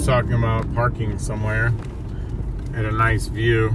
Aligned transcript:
was 0.00 0.06
talking 0.06 0.32
about 0.32 0.72
parking 0.74 1.18
somewhere 1.18 1.70
at 2.74 2.86
a 2.86 2.90
nice 2.90 3.26
view, 3.26 3.68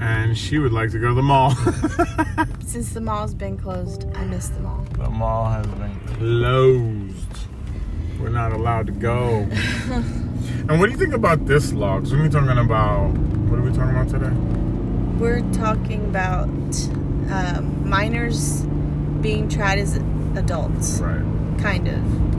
and 0.00 0.36
she 0.36 0.58
would 0.58 0.72
like 0.72 0.90
to 0.92 0.98
go 0.98 1.08
to 1.08 1.14
the 1.14 1.20
mall. 1.22 1.50
Since 2.64 2.94
the 2.94 3.02
mall's 3.02 3.34
been 3.34 3.58
closed, 3.58 4.06
I 4.14 4.24
miss 4.24 4.48
the 4.48 4.60
mall. 4.60 4.82
the 4.96 5.10
mall 5.10 5.44
has 5.52 5.66
been 5.66 6.00
closed. 6.06 7.38
We're 8.18 8.30
not 8.30 8.52
allowed 8.52 8.86
to 8.86 8.92
go. 8.92 9.46
and 9.90 10.80
what 10.80 10.86
do 10.86 10.92
you 10.92 10.96
think 10.98 11.12
about 11.12 11.44
this 11.44 11.74
law? 11.74 11.98
'Cause 11.98 12.12
we're 12.14 12.30
talking 12.30 12.56
about 12.56 13.08
what 13.10 13.58
are 13.58 13.62
we 13.62 13.72
talking 13.72 13.90
about 13.94 14.08
today? 14.08 14.34
We're 15.18 15.42
talking 15.52 16.02
about 16.06 16.48
um, 17.30 17.86
minors 17.86 18.62
being 19.20 19.50
tried 19.50 19.78
as 19.80 19.96
adults, 20.34 20.98
Right, 21.00 21.20
kind 21.60 21.88
of. 21.88 22.31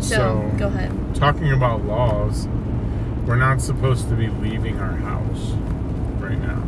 So, 0.00 0.14
So- 0.52 0.52
go 0.58 0.66
ahead. 0.68 0.92
talking 1.14 1.52
about 1.52 1.84
laws, 1.84 2.46
we're 3.26 3.36
not 3.36 3.60
supposed 3.60 4.08
to 4.08 4.14
be 4.14 4.28
leaving 4.28 4.78
our 4.78 4.94
house 4.96 5.52
right 6.18 6.40
now. 6.40 6.62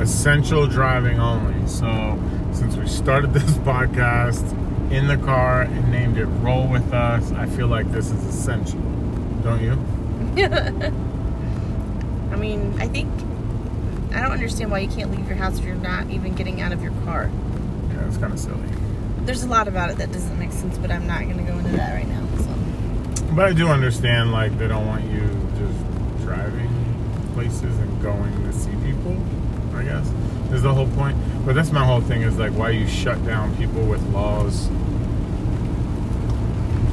Essential 0.00 0.66
driving 0.66 1.20
only. 1.20 1.66
So, 1.68 2.18
since 2.52 2.76
we 2.76 2.86
started 2.88 3.32
this 3.34 3.52
podcast 3.58 4.42
in 4.90 5.06
the 5.08 5.16
car 5.18 5.62
and 5.62 5.90
named 5.90 6.18
it 6.18 6.26
Roll 6.26 6.66
With 6.66 6.92
Us, 6.92 7.30
I 7.32 7.46
feel 7.46 7.68
like 7.68 7.90
this 7.92 8.10
is 8.10 8.24
essential. 8.24 8.80
Don't 9.42 9.62
you? 9.62 9.78
I 12.32 12.36
mean, 12.36 12.74
I 12.80 12.88
think 12.88 13.08
I 14.14 14.20
don't 14.22 14.32
understand 14.32 14.70
why 14.70 14.80
you 14.80 14.88
can't 14.88 15.10
leave 15.10 15.26
your 15.28 15.36
house 15.36 15.58
if 15.58 15.64
you're 15.64 15.74
not 15.76 16.10
even 16.10 16.34
getting 16.34 16.60
out 16.60 16.72
of 16.72 16.82
your 16.82 16.92
car. 17.04 17.30
Yeah, 17.92 18.06
it's 18.06 18.16
kind 18.16 18.32
of 18.32 18.38
silly. 18.38 18.68
There's 19.24 19.42
a 19.44 19.48
lot 19.48 19.68
about 19.68 19.90
it 19.90 19.98
that 19.98 20.12
doesn't 20.12 20.38
make 20.38 20.52
sense, 20.52 20.76
but 20.78 20.90
I'm 20.90 21.06
not 21.06 21.22
going 21.22 21.38
to 21.38 21.44
go 21.44 21.56
into 21.58 21.70
that 21.72 21.94
right 21.94 22.06
now. 22.08 22.20
But 23.34 23.46
I 23.46 23.52
do 23.52 23.68
understand, 23.68 24.30
like, 24.30 24.56
they 24.58 24.68
don't 24.68 24.86
want 24.86 25.04
you 25.10 25.22
just 25.58 26.22
driving 26.22 26.70
places 27.34 27.76
and 27.78 28.02
going 28.02 28.32
to 28.44 28.52
see 28.52 28.70
people, 28.86 29.20
I 29.74 29.82
guess, 29.82 30.08
is 30.52 30.62
the 30.62 30.72
whole 30.72 30.86
point. 30.88 31.16
But 31.44 31.56
that's 31.56 31.72
my 31.72 31.84
whole 31.84 32.00
thing 32.00 32.22
is, 32.22 32.38
like, 32.38 32.52
why 32.52 32.70
you 32.70 32.86
shut 32.86 33.24
down 33.26 33.56
people 33.56 33.84
with 33.86 34.00
laws, 34.12 34.68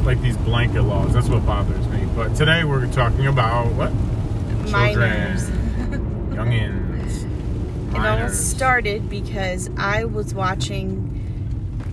like 0.04 0.20
these 0.22 0.38
blanket 0.38 0.82
laws. 0.82 1.14
That's 1.14 1.30
what 1.30 1.46
bothers 1.46 1.88
me. 1.90 2.08
But 2.16 2.36
today 2.36 2.64
we're 2.64 2.92
talking 2.92 3.28
about 3.28 3.72
what? 3.74 3.94
Minors. 4.72 5.50
Youngins. 6.34 6.80
It 7.92 7.98
all 7.98 8.30
started 8.30 9.10
because 9.10 9.70
I 9.76 10.06
was 10.06 10.34
watching 10.34 11.20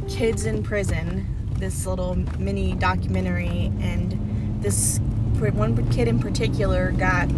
Kids 0.09 0.47
in 0.47 0.63
Prison, 0.63 1.27
this 1.59 1.87
little 1.87 2.15
mini 2.39 2.75
documentary, 2.75 3.73
and 3.81 4.18
this 4.61 4.99
one 5.37 5.89
kid 5.91 6.09
in 6.09 6.19
particular 6.19 6.93
got 6.93 7.29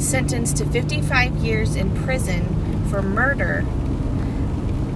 sentenced 0.00 0.56
to 0.56 0.66
55 0.66 1.36
years 1.36 1.76
in 1.76 1.94
prison 2.04 2.86
for 2.88 3.02
murder. 3.02 3.64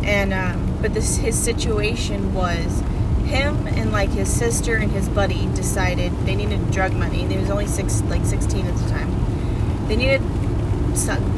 And 0.02 0.32
um, 0.32 0.78
but 0.82 0.92
this 0.92 1.16
his 1.16 1.38
situation 1.38 2.34
was 2.34 2.80
him 3.24 3.66
and 3.66 3.90
like 3.90 4.10
his 4.10 4.30
sister 4.30 4.76
and 4.76 4.90
his 4.90 5.08
buddy 5.08 5.46
decided 5.54 6.12
they 6.26 6.34
needed 6.34 6.70
drug 6.70 6.92
money. 6.92 7.26
He 7.26 7.36
was 7.38 7.50
only 7.50 7.66
six, 7.66 8.02
like 8.02 8.24
16 8.24 8.66
at 8.66 8.76
the 8.76 8.90
time. 8.90 9.88
They 9.88 9.96
needed 9.96 10.22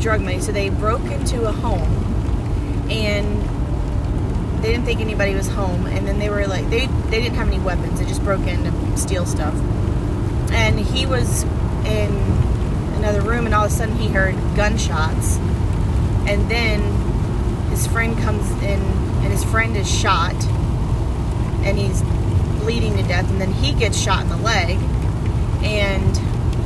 drug 0.00 0.20
money, 0.20 0.40
so 0.40 0.52
they 0.52 0.68
broke 0.68 1.04
into 1.04 1.46
a 1.46 1.52
home 1.52 2.04
and 2.90 3.55
they 4.62 4.72
didn't 4.72 4.84
think 4.84 5.00
anybody 5.00 5.34
was 5.34 5.48
home. 5.48 5.86
And 5.86 6.06
then 6.06 6.18
they 6.18 6.30
were 6.30 6.46
like, 6.46 6.68
they 6.70 6.86
they 6.86 7.20
didn't 7.20 7.36
have 7.36 7.48
any 7.48 7.58
weapons. 7.58 7.98
They 7.98 8.06
just 8.06 8.22
broke 8.22 8.46
in 8.46 8.64
to 8.64 8.96
steal 8.96 9.26
stuff. 9.26 9.54
And 10.52 10.78
he 10.78 11.06
was 11.06 11.42
in 11.84 12.12
another 12.96 13.20
room, 13.20 13.46
and 13.46 13.54
all 13.54 13.64
of 13.66 13.70
a 13.70 13.74
sudden 13.74 13.96
he 13.96 14.08
heard 14.08 14.34
gunshots. 14.56 15.36
And 16.26 16.50
then 16.50 16.80
his 17.70 17.86
friend 17.86 18.16
comes 18.18 18.50
in, 18.62 18.80
and 18.80 19.26
his 19.26 19.44
friend 19.44 19.76
is 19.76 19.88
shot, 19.88 20.34
and 21.64 21.78
he's 21.78 22.02
bleeding 22.60 22.96
to 22.96 23.02
death. 23.02 23.30
And 23.30 23.40
then 23.40 23.52
he 23.52 23.72
gets 23.72 23.98
shot 23.98 24.22
in 24.22 24.28
the 24.28 24.36
leg, 24.36 24.78
and 25.62 26.16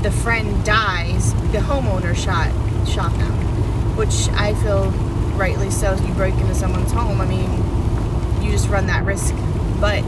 the 0.03 0.11
friend 0.11 0.65
dies. 0.65 1.35
The 1.53 1.59
homeowner 1.59 2.15
shot 2.15 2.51
shot 2.89 3.13
them, 3.19 3.33
which 3.97 4.29
I 4.31 4.55
feel 4.63 4.91
rightly 5.37 5.71
so. 5.71 5.95
You 5.95 6.15
break 6.15 6.35
into 6.35 6.55
someone's 6.55 6.93
home. 6.93 7.21
I 7.21 7.27
mean, 7.27 7.63
you 8.43 8.51
just 8.51 8.69
run 8.69 8.87
that 8.87 9.05
risk. 9.05 9.35
But 9.81 10.03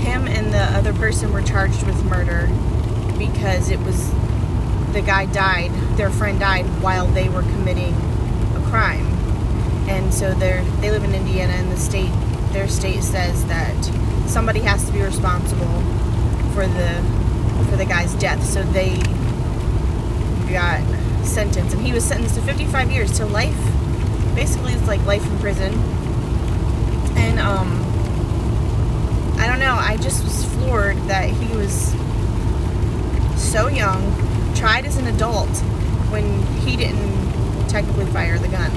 him 0.00 0.26
and 0.26 0.52
the 0.52 0.62
other 0.76 0.92
person 0.92 1.32
were 1.32 1.42
charged 1.42 1.84
with 1.86 2.02
murder 2.04 2.48
because 3.18 3.70
it 3.70 3.78
was 3.80 4.10
the 4.92 5.02
guy 5.02 5.26
died, 5.26 5.70
their 5.96 6.10
friend 6.10 6.40
died 6.40 6.64
while 6.82 7.06
they 7.06 7.28
were 7.28 7.42
committing 7.42 7.94
a 7.94 8.66
crime. 8.68 9.06
And 9.88 10.12
so 10.12 10.34
they're 10.34 10.64
they 10.80 10.90
live 10.90 11.04
in 11.04 11.14
Indiana 11.14 11.52
and 11.52 11.70
the 11.70 11.76
state 11.76 12.10
their 12.52 12.68
state 12.68 13.02
says 13.02 13.44
that 13.46 13.76
somebody 14.26 14.60
has 14.60 14.84
to 14.86 14.92
be 14.92 15.00
responsible 15.02 15.82
for 16.52 16.66
the 16.66 17.20
for 17.70 17.76
the 17.76 17.84
guy's 17.84 18.14
death. 18.14 18.44
So 18.44 18.62
they 18.62 18.96
got 20.50 20.82
sentenced 21.24 21.74
and 21.74 21.86
he 21.86 21.92
was 21.92 22.04
sentenced 22.04 22.34
to 22.34 22.42
55 22.42 22.90
years 22.90 23.16
to 23.18 23.26
life. 23.26 23.56
Basically 24.34 24.72
it's 24.72 24.86
like 24.86 25.04
life 25.04 25.24
in 25.24 25.38
prison. 25.38 25.72
And 27.20 27.38
um 27.38 27.68
I 29.38 29.46
don't 29.46 29.60
know, 29.60 29.74
I 29.74 29.96
just 29.96 30.22
was 30.24 30.44
floored 30.54 30.96
that 31.08 31.30
he 31.30 31.56
was 31.56 31.92
so 33.40 33.68
young, 33.68 34.02
tried 34.54 34.84
as 34.84 34.96
an 34.96 35.06
adult 35.06 35.48
when 36.10 36.42
he 36.58 36.76
didn't 36.76 37.68
technically 37.68 38.06
fire 38.06 38.38
the 38.38 38.48
gun. 38.48 38.70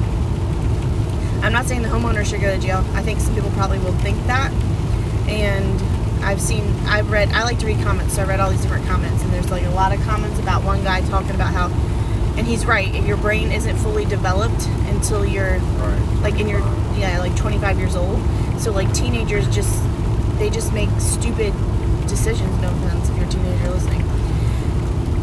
I'm 1.43 1.51
not 1.51 1.65
saying 1.65 1.81
the 1.81 1.89
homeowner 1.89 2.25
should 2.25 2.39
go 2.39 2.55
to 2.55 2.61
jail. 2.61 2.85
I 2.93 3.03
think 3.03 3.19
some 3.19 3.35
people 3.35 3.51
probably 3.51 3.79
will 3.79 3.97
think 3.97 4.17
that. 4.27 4.51
And 5.27 5.81
I've 6.23 6.39
seen, 6.39 6.63
I've 6.85 7.11
read, 7.11 7.29
I 7.33 7.43
like 7.43 7.59
to 7.59 7.65
read 7.65 7.83
comments, 7.83 8.15
so 8.15 8.21
I 8.21 8.25
read 8.25 8.39
all 8.39 8.49
these 8.49 8.61
different 8.61 8.85
comments, 8.87 9.21
and 9.23 9.33
there's 9.33 9.51
like 9.51 9.65
a 9.65 9.69
lot 9.71 9.93
of 9.93 10.01
comments 10.03 10.39
about 10.39 10.63
one 10.63 10.81
guy 10.83 11.01
talking 11.01 11.35
about 11.35 11.53
how, 11.53 11.67
and 12.37 12.47
he's 12.47 12.65
right, 12.65 12.93
your 13.05 13.17
brain 13.17 13.51
isn't 13.51 13.77
fully 13.77 14.05
developed 14.05 14.65
until 14.89 15.25
you're 15.25 15.57
Right. 15.59 16.19
like 16.21 16.39
in 16.39 16.47
your, 16.47 16.59
yeah, 16.97 17.17
like 17.19 17.35
25 17.35 17.77
years 17.79 17.95
old. 17.95 18.19
So 18.59 18.71
like 18.71 18.91
teenagers 18.93 19.47
just, 19.53 19.83
they 20.39 20.49
just 20.49 20.73
make 20.73 20.89
stupid 20.99 21.53
decisions. 22.07 22.49
No 22.61 22.69
offense 22.69 23.09
if 23.09 23.15
you're 23.17 23.25
a 23.25 23.29
teenager 23.29 23.69
listening. 23.69 24.01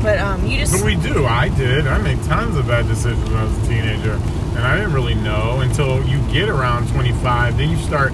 But 0.03 0.19
um, 0.19 0.47
you 0.47 0.59
just 0.59 0.73
But 0.73 0.83
we 0.85 0.97
do. 0.97 1.27
I 1.27 1.49
did. 1.49 1.87
I 1.87 1.99
made 1.99 2.23
tons 2.25 2.57
of 2.57 2.67
bad 2.67 2.87
decisions 2.89 3.23
when 3.29 3.37
I 3.39 3.45
was 3.45 3.57
a 3.59 3.67
teenager. 3.69 4.13
And 4.57 4.61
I 4.61 4.77
didn't 4.77 4.93
really 4.95 5.15
know 5.15 5.61
until 5.61 6.03
you 6.07 6.19
get 6.33 6.49
around 6.49 6.89
25. 6.89 7.57
Then 7.59 7.71
you 7.71 7.77
start 7.79 8.13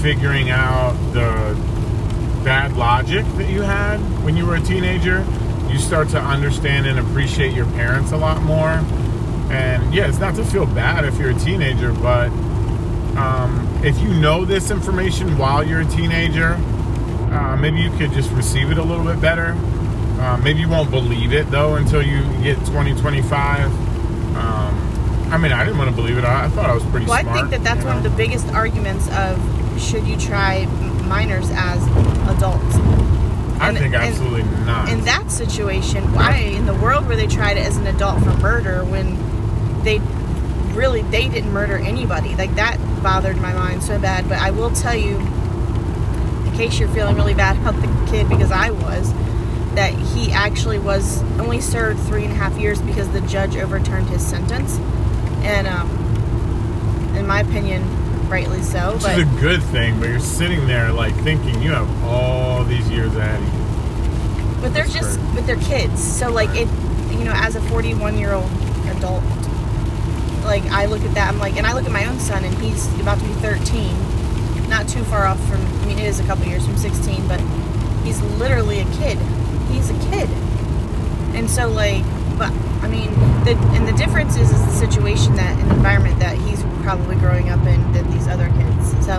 figuring 0.00 0.50
out 0.50 0.92
the 1.12 1.56
bad 2.44 2.76
logic 2.76 3.24
that 3.36 3.48
you 3.50 3.62
had 3.62 3.98
when 4.22 4.36
you 4.36 4.46
were 4.46 4.56
a 4.56 4.60
teenager. 4.60 5.24
You 5.74 5.80
start 5.80 6.08
to 6.10 6.20
understand 6.20 6.86
and 6.86 7.00
appreciate 7.00 7.52
your 7.52 7.66
parents 7.72 8.12
a 8.12 8.16
lot 8.16 8.40
more. 8.44 8.68
And 9.50 9.92
yeah, 9.92 10.06
it's 10.06 10.20
not 10.20 10.36
to 10.36 10.44
feel 10.44 10.66
bad 10.66 11.04
if 11.04 11.18
you're 11.18 11.30
a 11.30 11.34
teenager, 11.34 11.92
but 11.92 12.28
um, 13.16 13.68
if 13.82 13.98
you 13.98 14.14
know 14.14 14.44
this 14.44 14.70
information 14.70 15.36
while 15.36 15.66
you're 15.66 15.80
a 15.80 15.84
teenager, 15.86 16.52
uh, 17.32 17.56
maybe 17.60 17.80
you 17.80 17.90
could 17.98 18.12
just 18.12 18.30
receive 18.30 18.70
it 18.70 18.78
a 18.78 18.84
little 18.84 19.04
bit 19.04 19.20
better. 19.20 19.56
Uh, 20.20 20.40
maybe 20.44 20.60
you 20.60 20.68
won't 20.68 20.92
believe 20.92 21.32
it 21.32 21.50
though 21.50 21.74
until 21.74 22.00
you 22.00 22.22
get 22.40 22.54
20, 22.66 22.94
25. 22.94 23.64
Um, 24.36 25.28
I 25.32 25.36
mean, 25.38 25.50
I 25.50 25.64
didn't 25.64 25.78
want 25.78 25.90
to 25.90 25.96
believe 25.96 26.18
it. 26.18 26.24
I, 26.24 26.44
I 26.44 26.48
thought 26.50 26.70
I 26.70 26.72
was 26.74 26.84
pretty 26.84 27.06
Well, 27.06 27.20
smart. 27.20 27.36
I 27.36 27.40
think 27.40 27.50
that 27.50 27.64
that's 27.64 27.84
one 27.84 27.96
of 27.96 28.04
the 28.04 28.10
biggest 28.10 28.46
arguments 28.50 29.08
of 29.10 29.40
should 29.82 30.06
you 30.06 30.16
try 30.16 30.66
minors 31.08 31.50
as 31.52 31.82
adults. 32.28 32.73
I 33.64 33.68
and- 33.68 33.78
think 33.78 33.94
and- 33.94 34.04
absolutely 34.04 34.42
not. 34.64 34.88
In 34.88 35.00
that 35.04 35.30
situation, 35.30 36.12
why 36.12 36.36
in 36.36 36.66
the 36.66 36.74
world 36.74 37.06
were 37.06 37.16
they 37.16 37.26
tried 37.26 37.56
as 37.56 37.76
an 37.76 37.86
adult 37.86 38.22
for 38.22 38.34
murder 38.38 38.84
when 38.84 39.16
they 39.84 39.98
really 40.74 41.02
they 41.02 41.28
didn't 41.28 41.52
murder 41.52 41.76
anybody? 41.78 42.34
Like 42.36 42.54
that 42.56 42.78
bothered 43.02 43.36
my 43.38 43.52
mind 43.52 43.82
so 43.82 43.98
bad. 43.98 44.28
But 44.28 44.38
I 44.38 44.50
will 44.50 44.70
tell 44.70 44.94
you, 44.94 45.16
in 45.18 46.52
case 46.56 46.78
you're 46.78 46.88
feeling 46.90 47.16
really 47.16 47.34
bad 47.34 47.56
about 47.56 47.80
the 47.80 48.10
kid, 48.10 48.28
because 48.28 48.50
I 48.52 48.70
was, 48.70 49.12
that 49.74 49.92
he 49.92 50.30
actually 50.32 50.78
was 50.78 51.22
only 51.40 51.60
served 51.60 52.00
three 52.06 52.24
and 52.24 52.32
a 52.32 52.36
half 52.36 52.56
years 52.58 52.80
because 52.80 53.10
the 53.10 53.20
judge 53.22 53.56
overturned 53.56 54.08
his 54.08 54.24
sentence, 54.24 54.78
and 55.42 55.66
um, 55.66 55.88
in 57.16 57.26
my 57.26 57.40
opinion, 57.40 57.82
rightly 58.34 58.62
so. 58.62 58.94
Which 58.94 59.02
But 59.02 59.18
is 59.18 59.22
a 59.22 59.40
good 59.40 59.62
thing, 59.62 60.00
but 60.00 60.08
you're 60.08 60.18
sitting 60.18 60.66
there 60.66 60.92
like 60.92 61.14
thinking 61.22 61.62
you 61.62 61.70
have 61.70 61.88
all 62.04 62.64
these 62.64 62.90
years 62.90 63.14
ahead 63.14 63.40
of 63.40 63.46
you. 63.46 64.60
But 64.60 64.74
they're 64.74 64.82
That's 64.84 64.94
just, 64.94 65.20
great. 65.20 65.34
but 65.34 65.46
they're 65.46 65.56
kids. 65.56 66.02
So 66.02 66.30
like 66.30 66.50
it, 66.50 66.68
you 67.16 67.24
know, 67.24 67.32
as 67.34 67.54
a 67.54 67.60
41 67.62 68.18
year 68.18 68.32
old 68.32 68.50
adult, 68.86 69.22
like 70.44 70.64
I 70.66 70.86
look 70.86 71.02
at 71.02 71.14
that, 71.14 71.32
I'm 71.32 71.38
like, 71.38 71.56
and 71.56 71.66
I 71.66 71.74
look 71.74 71.84
at 71.84 71.92
my 71.92 72.06
own 72.06 72.18
son, 72.18 72.44
and 72.44 72.54
he's 72.58 72.88
about 73.00 73.18
to 73.20 73.24
be 73.24 73.32
13, 73.34 74.68
not 74.68 74.88
too 74.88 75.04
far 75.04 75.26
off 75.26 75.38
from. 75.48 75.64
I 75.82 75.86
mean, 75.86 75.98
it 75.98 76.06
is 76.06 76.18
a 76.18 76.24
couple 76.24 76.44
years 76.46 76.66
from 76.66 76.76
16, 76.76 77.28
but 77.28 77.40
He's 78.04 78.20
literally 78.36 78.80
a 78.80 78.84
kid. 78.96 79.16
He's 79.72 79.88
a 79.88 79.98
kid. 80.10 80.28
And 81.34 81.48
so 81.48 81.68
like 81.68 82.04
but 82.36 82.52
I 82.82 82.88
mean 82.88 83.10
the 83.44 83.56
and 83.72 83.88
the 83.88 83.92
difference 83.96 84.36
is 84.36 84.50
is 84.50 84.64
the 84.66 84.72
situation 84.72 85.34
that 85.36 85.58
an 85.58 85.70
environment 85.70 86.18
that 86.18 86.36
he's 86.36 86.62
probably 86.84 87.16
growing 87.16 87.48
up 87.48 87.60
in 87.66 87.92
than 87.92 88.08
these 88.10 88.28
other 88.28 88.48
kids. 88.50 89.04
So 89.04 89.14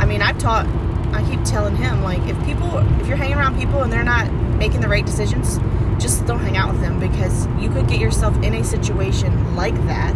I 0.00 0.06
mean 0.06 0.22
I've 0.22 0.38
taught 0.38 0.66
I 1.12 1.24
keep 1.30 1.44
telling 1.44 1.76
him 1.76 2.02
like 2.02 2.22
if 2.26 2.42
people 2.44 2.78
if 3.00 3.06
you're 3.06 3.16
hanging 3.16 3.36
around 3.36 3.58
people 3.58 3.82
and 3.82 3.92
they're 3.92 4.02
not 4.02 4.32
making 4.58 4.80
the 4.80 4.88
right 4.88 5.04
decisions, 5.04 5.58
just 6.02 6.26
don't 6.26 6.40
hang 6.40 6.56
out 6.56 6.72
with 6.72 6.80
them 6.80 6.98
because 6.98 7.46
you 7.60 7.70
could 7.70 7.86
get 7.86 8.00
yourself 8.00 8.34
in 8.42 8.54
a 8.54 8.64
situation 8.64 9.54
like 9.54 9.74
that 9.86 10.14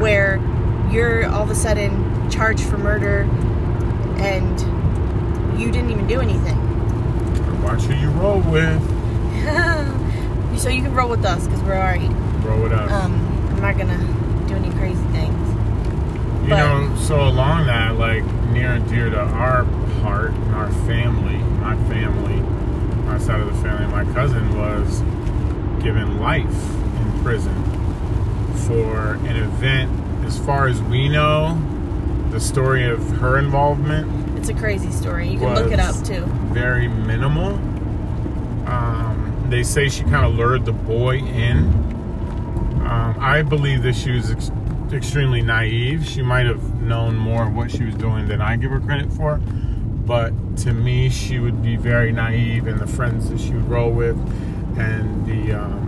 where 0.00 0.36
you're 0.90 1.28
all 1.28 1.44
of 1.44 1.50
a 1.50 1.54
sudden 1.54 2.28
charged 2.30 2.64
for 2.64 2.76
murder 2.76 3.22
and 4.18 4.60
you 5.60 5.70
didn't 5.70 5.90
even 5.90 6.06
do 6.06 6.20
anything. 6.20 6.56
Watch 7.62 7.82
who 7.82 7.94
you 7.94 8.10
roll 8.10 8.40
with. 8.40 8.98
so 10.58 10.68
you 10.70 10.82
can 10.82 10.92
roll 10.94 11.08
with 11.08 11.24
us 11.24 11.44
because 11.46 11.62
we're 11.62 11.76
alright. 11.76 12.10
Roll 12.44 12.62
with 12.62 12.72
us. 12.72 12.90
Um, 12.90 13.12
I'm 13.50 13.60
not 13.60 13.78
gonna 13.78 13.98
do 14.48 14.54
any 14.54 14.70
crazy 14.76 15.02
things. 15.08 15.47
You 16.48 16.54
know, 16.56 16.96
so 16.96 17.20
along 17.28 17.66
that, 17.66 17.96
like 17.96 18.24
near 18.52 18.72
and 18.72 18.88
dear 18.88 19.10
to 19.10 19.20
our 19.20 19.64
heart, 20.00 20.32
our 20.54 20.70
family, 20.86 21.36
my 21.60 21.76
family, 21.88 22.36
my 23.04 23.18
side 23.18 23.40
of 23.40 23.46
the 23.54 23.62
family, 23.62 23.86
my 23.86 24.04
cousin 24.14 24.56
was 24.56 25.00
given 25.82 26.18
life 26.20 26.44
in 26.46 27.22
prison 27.22 27.54
for 28.66 29.14
an 29.26 29.36
event. 29.36 29.90
As 30.24 30.38
far 30.38 30.68
as 30.68 30.80
we 30.82 31.08
know, 31.08 31.60
the 32.30 32.40
story 32.40 32.88
of 32.88 33.06
her 33.18 33.38
involvement 33.38 34.36
It's 34.38 34.48
a 34.50 34.54
crazy 34.54 34.90
story. 34.90 35.28
You 35.30 35.38
can 35.38 35.54
look 35.54 35.72
it 35.72 35.80
up 35.80 35.96
too. 36.04 36.24
Very 36.52 36.88
minimal. 36.88 37.54
Um, 38.68 39.46
they 39.48 39.62
say 39.62 39.88
she 39.88 40.02
kind 40.04 40.26
of 40.26 40.34
lured 40.34 40.64
the 40.66 40.72
boy 40.72 41.18
in. 41.18 41.58
Um, 42.86 43.16
I 43.18 43.42
believe 43.42 43.82
that 43.82 43.94
she 43.94 44.12
was 44.12 44.30
ex- 44.30 44.50
extremely 44.92 45.42
naive. 45.42 46.06
She 46.06 46.22
might 46.22 46.46
have 46.46 46.80
known 46.80 47.16
more 47.16 47.46
of 47.46 47.54
what 47.54 47.70
she 47.70 47.84
was 47.84 47.94
doing 47.94 48.26
than 48.26 48.40
I 48.40 48.56
give 48.56 48.70
her 48.70 48.80
credit 48.80 49.12
for. 49.12 49.38
But 49.38 50.32
to 50.58 50.72
me, 50.72 51.10
she 51.10 51.38
would 51.38 51.62
be 51.62 51.76
very 51.76 52.12
naive, 52.12 52.66
and 52.66 52.80
the 52.80 52.86
friends 52.86 53.28
that 53.30 53.38
she 53.38 53.52
would 53.52 53.68
roll 53.68 53.90
with, 53.90 54.16
and 54.78 55.26
the 55.26 55.52
um, 55.52 55.84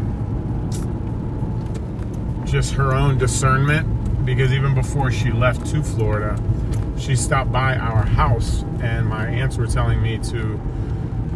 just 2.47 2.75
her 2.75 2.93
own 2.94 3.17
discernment. 3.19 4.26
Because 4.26 4.52
even 4.52 4.75
before 4.75 5.11
she 5.11 5.31
left 5.32 5.67
to 5.69 5.82
Florida, 5.82 6.38
she 6.99 7.17
stopped 7.17 7.50
by 7.50 7.76
our 7.76 8.05
house, 8.05 8.62
and 8.82 9.06
my 9.06 9.26
aunts 9.26 9.56
were 9.56 9.67
telling 9.67 10.03
me 10.03 10.19
to 10.19 10.61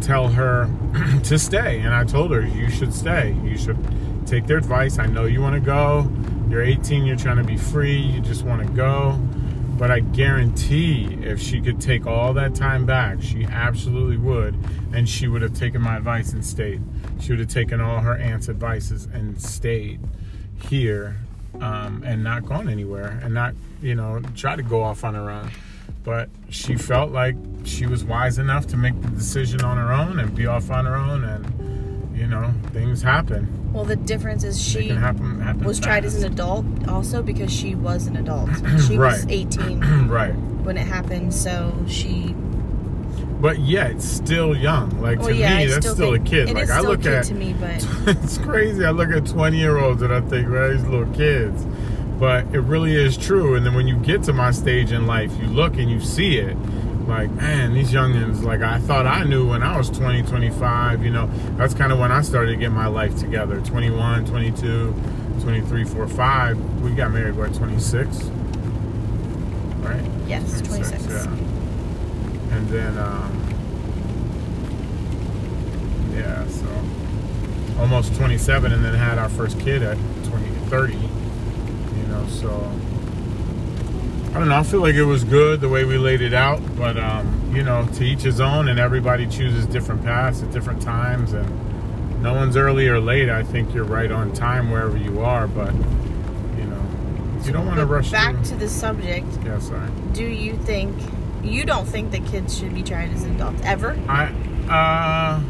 tell 0.01 0.27
her 0.27 0.69
to 1.23 1.39
stay. 1.39 1.79
And 1.79 1.93
I 1.93 2.03
told 2.03 2.31
her, 2.31 2.45
you 2.45 2.69
should 2.69 2.93
stay. 2.93 3.35
You 3.43 3.57
should 3.57 3.77
take 4.27 4.45
their 4.45 4.57
advice. 4.57 4.99
I 4.99 5.07
know 5.07 5.25
you 5.25 5.41
want 5.41 5.55
to 5.55 5.59
go. 5.59 6.07
You're 6.49 6.63
18, 6.63 7.05
you're 7.05 7.15
trying 7.15 7.37
to 7.37 7.43
be 7.43 7.57
free, 7.57 7.97
you 7.97 8.21
just 8.21 8.43
want 8.43 8.65
to 8.65 8.73
go. 8.73 9.19
But 9.77 9.91
I 9.91 9.99
guarantee 9.99 11.17
if 11.21 11.41
she 11.41 11.59
could 11.59 11.81
take 11.81 12.05
all 12.07 12.33
that 12.35 12.55
time 12.55 12.85
back, 12.85 13.21
she 13.21 13.43
absolutely 13.43 14.15
would. 14.15 14.55
And 14.93 15.09
she 15.09 15.27
would 15.27 15.41
have 15.41 15.53
taken 15.53 15.81
my 15.81 15.97
advice 15.97 16.31
and 16.31 16.45
stayed. 16.45 16.81
She 17.19 17.33
would 17.33 17.39
have 17.39 17.49
taken 17.49 17.81
all 17.81 17.99
her 17.99 18.15
aunt's 18.15 18.47
advices 18.47 19.05
and 19.11 19.41
stayed 19.41 19.99
here 20.69 21.17
um, 21.59 22.03
and 22.05 22.23
not 22.23 22.45
gone 22.45 22.69
anywhere 22.69 23.19
and 23.21 23.33
not, 23.33 23.53
you 23.81 23.95
know, 23.95 24.21
try 24.35 24.55
to 24.55 24.63
go 24.63 24.81
off 24.81 25.03
on 25.03 25.13
her 25.13 25.29
own. 25.29 25.51
But 26.05 26.29
she 26.49 26.75
felt 26.75 27.11
like 27.11 27.35
she 27.65 27.85
was 27.85 28.03
wise 28.05 28.37
enough 28.37 28.67
to 28.67 28.77
make 28.77 28.99
the 29.01 29.09
decision 29.09 29.61
on 29.61 29.77
her 29.77 29.91
own 29.91 30.19
and 30.19 30.33
be 30.33 30.45
off 30.45 30.69
on 30.69 30.85
her 30.85 30.95
own. 30.95 31.23
And, 31.23 31.64
you 32.15 32.27
know, 32.27 32.53
things 32.71 33.01
happen. 33.01 33.73
Well, 33.73 33.83
the 33.83 33.97
difference 33.97 34.43
is 34.43 34.61
she 34.61 34.87
happen. 34.87 35.41
happen 35.41 35.63
was 35.65 35.79
tried 35.79 36.05
as 36.05 36.23
an 36.23 36.31
adult 36.31 36.65
also 36.87 37.21
because 37.21 37.51
she 37.51 37.75
was 37.75 38.07
an 38.07 38.15
adult. 38.15 38.49
She 38.87 38.97
was 38.97 39.25
18 39.29 40.07
right. 40.07 40.33
when 40.63 40.77
it 40.77 40.87
happened, 40.87 41.33
so 41.33 41.75
she. 41.87 42.33
But 43.41 43.59
yet, 43.59 44.01
still 44.01 44.55
young. 44.55 45.01
Like 45.01 45.19
Well, 45.19 45.29
to 45.29 45.35
yeah, 45.35 45.57
me, 45.57 45.63
I 45.63 45.67
that's 45.67 45.85
still 45.85 45.95
still, 45.95 46.13
a 46.13 46.19
kid. 46.19 46.53
Like 46.53 46.69
I 46.69 46.79
look 46.79 47.05
at, 47.05 47.25
to 47.25 47.33
me, 47.33 47.53
but 47.53 47.85
it's 48.07 48.37
crazy. 48.37 48.85
I 48.85 48.91
look 48.91 49.11
at 49.11 49.25
20 49.25 49.57
year 49.57 49.77
olds 49.77 50.01
and 50.01 50.13
I 50.13 50.21
think, 50.21 50.47
right, 50.47 50.69
these 50.69 50.83
little 50.83 51.11
kids. 51.13 51.65
But 52.19 52.45
it 52.55 52.61
really 52.61 52.95
is 52.95 53.17
true. 53.17 53.55
And 53.55 53.65
then 53.65 53.73
when 53.73 53.87
you 53.87 53.97
get 53.97 54.23
to 54.23 54.33
my 54.33 54.51
stage 54.51 54.93
in 54.93 55.05
life, 55.05 55.31
you 55.37 55.47
look 55.47 55.75
and 55.75 55.91
you 55.91 55.99
see 55.99 56.37
it. 56.37 56.55
Like, 57.07 57.29
man, 57.31 57.73
these 57.73 57.91
youngins, 57.91 58.43
like 58.43 58.61
I 58.61 58.79
thought 58.79 59.05
I 59.05 59.23
knew 59.23 59.47
when 59.49 59.61
I 59.61 59.77
was 59.77 59.89
20, 59.91 60.23
25, 60.23 61.03
you 61.03 61.11
know, 61.11 61.27
that's 61.55 61.73
kind 61.73 61.91
of 61.91 61.99
when 61.99 62.11
I 62.11 62.21
started 62.21 62.53
to 62.53 62.57
get 62.57 62.71
my 62.71 62.87
life 62.87 63.15
together. 63.17 63.61
21, 63.61 64.25
22, 64.25 64.93
23, 65.41 65.83
4, 65.83 66.07
5. 66.07 66.81
We 66.81 66.91
got 66.91 67.11
married, 67.11 67.35
what, 67.35 67.53
26? 67.53 68.23
Right? 69.81 70.01
yes, 70.27 70.61
26. 70.61 71.07
yeah. 71.07 71.23
And 72.51 72.67
then, 72.69 72.97
um, 72.97 73.41
yeah, 76.15 76.47
so 76.47 76.67
almost 77.79 78.15
27, 78.15 78.71
and 78.71 78.83
then 78.83 78.95
had 78.95 79.19
our 79.19 79.29
first 79.29 79.59
kid 79.59 79.83
at 79.83 79.97
20, 80.23 80.47
30. 80.69 80.93
You 80.93 80.99
know, 82.07 82.25
so 82.29 82.71
I 84.35 84.39
don't 84.39 84.49
know. 84.49 84.57
I 84.57 84.63
feel 84.63 84.81
like 84.81 84.95
it 84.95 85.05
was 85.05 85.23
good 85.23 85.61
the 85.61 85.69
way 85.69 85.85
we 85.85 85.97
laid 85.97 86.21
it 86.21 86.33
out, 86.33 86.59
but 86.75 86.97
um, 86.97 87.53
you 87.55 87.63
know, 87.63 87.87
to 87.93 88.03
each 88.03 88.21
his 88.23 88.41
own, 88.41 88.67
and 88.67 88.77
everybody 88.79 89.25
chooses 89.27 89.65
different 89.65 90.03
paths 90.03 90.43
at 90.43 90.51
different 90.51 90.81
times, 90.81 91.31
and 91.31 92.21
no 92.21 92.33
one's 92.33 92.57
early 92.57 92.87
or 92.89 92.99
late. 92.99 93.29
I 93.29 93.43
think 93.43 93.73
you're 93.73 93.85
right 93.85 94.11
on 94.11 94.33
time 94.33 94.71
wherever 94.71 94.97
you 94.97 95.21
are, 95.21 95.47
but 95.47 95.73
you 95.73 96.65
know, 96.65 96.85
you 97.45 97.53
don't 97.53 97.65
want 97.65 97.79
to 97.79 97.85
rush. 97.85 98.11
Back 98.11 98.35
through. 98.35 98.43
to 98.45 98.55
the 98.57 98.67
subject. 98.67 99.25
yeah, 99.45 99.57
sorry. 99.59 99.89
Do 100.11 100.25
you 100.25 100.57
think 100.57 100.93
you 101.41 101.63
don't 101.63 101.85
think 101.85 102.11
that 102.11 102.25
kids 102.25 102.57
should 102.59 102.73
be 102.75 102.83
tried 102.83 103.11
as 103.13 103.23
adults 103.23 103.61
ever? 103.63 103.97
I 104.09 104.33
uh 104.69 105.41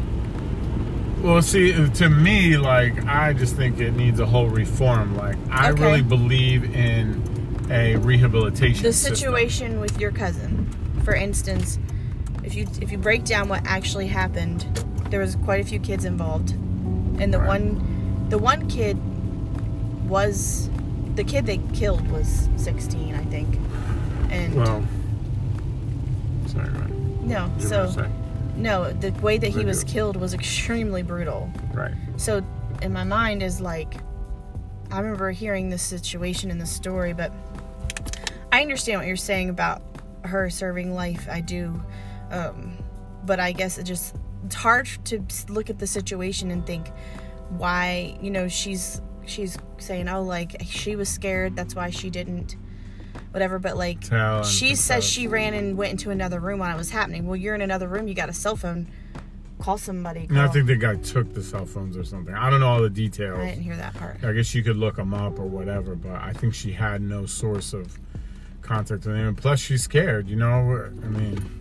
well 1.22 1.40
see 1.42 1.72
to 1.90 2.08
me 2.08 2.56
like 2.58 3.04
I 3.06 3.32
just 3.32 3.56
think 3.56 3.80
it 3.80 3.96
needs 3.96 4.20
a 4.20 4.26
whole 4.26 4.48
reform. 4.48 5.16
Like 5.16 5.36
I 5.50 5.72
Okay. 5.72 5.82
really 5.82 6.02
believe 6.02 6.72
in 6.76 7.20
a 7.70 7.96
rehabilitation 7.96 8.82
The 8.82 8.92
system. 8.92 9.16
situation 9.16 9.80
with 9.80 10.00
your 10.00 10.12
cousin, 10.12 10.66
for 11.04 11.14
instance, 11.14 11.78
if 12.44 12.54
you 12.54 12.66
if 12.80 12.92
you 12.92 12.98
break 12.98 13.24
down 13.24 13.48
what 13.48 13.62
actually 13.66 14.06
happened, 14.06 14.64
there 15.10 15.20
was 15.20 15.36
quite 15.36 15.60
a 15.60 15.64
few 15.64 15.78
kids 15.80 16.04
involved, 16.04 16.50
and 17.20 17.32
the 17.34 17.38
Right. 17.38 17.48
one 17.60 18.26
the 18.28 18.38
one 18.38 18.68
kid 18.68 18.96
was 20.08 20.68
the 21.14 21.24
kid 21.24 21.46
they 21.46 21.58
killed 21.72 22.08
was 22.10 22.48
16, 22.56 23.14
I 23.14 23.24
think, 23.24 23.58
and 24.30 24.54
Well 24.54 24.84
sorry, 26.46 26.68
right. 26.70 26.90
no, 27.22 27.50
so 27.58 27.80
were 27.80 27.86
gonna 27.86 27.92
say? 27.92 28.10
no, 28.56 28.92
the 28.92 29.10
way 29.22 29.38
that 29.38 29.48
he 29.50 29.64
was 29.64 29.82
killed 29.84 30.16
was 30.16 30.34
extremely 30.34 31.02
brutal. 31.02 31.50
Right. 31.72 31.92
So 32.16 32.42
in 32.82 32.92
my 32.92 33.04
mind 33.04 33.42
is 33.42 33.60
like 33.60 33.94
I 34.92 35.00
remember 35.00 35.30
hearing 35.32 35.68
this 35.70 35.82
situation 35.82 36.50
in 36.50 36.58
the 36.58 36.66
story, 36.66 37.12
but 37.12 37.32
I 38.56 38.62
understand 38.62 39.00
what 39.00 39.06
you're 39.06 39.16
saying 39.16 39.50
about 39.50 39.82
her 40.24 40.48
serving 40.48 40.94
life. 40.94 41.28
I 41.30 41.42
do. 41.42 41.78
Um, 42.30 42.78
but 43.26 43.38
I 43.38 43.52
guess 43.52 43.76
it 43.76 43.82
just 43.82 44.16
it's 44.46 44.54
hard 44.54 44.88
to 45.04 45.22
look 45.50 45.68
at 45.68 45.78
the 45.78 45.86
situation 45.86 46.50
and 46.50 46.64
think 46.64 46.90
why, 47.50 48.16
you 48.22 48.30
know, 48.30 48.48
she's 48.48 49.02
she's 49.26 49.58
saying, 49.76 50.08
"Oh, 50.08 50.22
like 50.22 50.56
she 50.64 50.96
was 50.96 51.10
scared, 51.10 51.54
that's 51.54 51.74
why 51.74 51.90
she 51.90 52.08
didn't 52.08 52.56
whatever." 53.32 53.58
But 53.58 53.76
like 53.76 54.04
she 54.42 54.74
says 54.74 55.04
she 55.04 55.28
ran 55.28 55.52
and 55.52 55.76
went 55.76 55.92
into 55.92 56.10
another 56.10 56.40
room 56.40 56.60
while 56.60 56.74
it 56.74 56.78
was 56.78 56.88
happening. 56.88 57.26
Well, 57.26 57.36
you're 57.36 57.54
in 57.54 57.60
another 57.60 57.88
room, 57.88 58.08
you 58.08 58.14
got 58.14 58.30
a 58.30 58.34
cell 58.34 58.56
phone. 58.56 58.88
Call 59.58 59.76
somebody. 59.76 60.26
No, 60.30 60.44
I 60.44 60.48
think 60.48 60.66
the 60.66 60.76
guy 60.76 60.96
took 60.96 61.32
the 61.34 61.42
cell 61.42 61.66
phones 61.66 61.96
or 61.96 62.04
something. 62.04 62.34
I 62.34 62.48
don't 62.50 62.60
know 62.60 62.68
all 62.68 62.82
the 62.82 62.90
details. 62.90 63.38
I 63.38 63.48
didn't 63.48 63.62
hear 63.62 63.76
that 63.76 63.94
part. 63.94 64.22
I 64.22 64.32
guess 64.32 64.54
you 64.54 64.62
could 64.62 64.76
look 64.76 64.96
them 64.96 65.12
up 65.12 65.38
or 65.38 65.46
whatever, 65.46 65.94
but 65.94 66.12
I 66.12 66.32
think 66.34 66.54
she 66.54 66.72
had 66.72 67.02
no 67.02 67.24
source 67.26 67.72
of 67.72 67.98
contact 68.62 69.06
with 69.06 69.16
him. 69.16 69.34
Plus, 69.34 69.60
she's 69.60 69.82
scared. 69.82 70.28
You 70.28 70.36
know, 70.36 70.90
I 71.02 71.08
mean, 71.08 71.56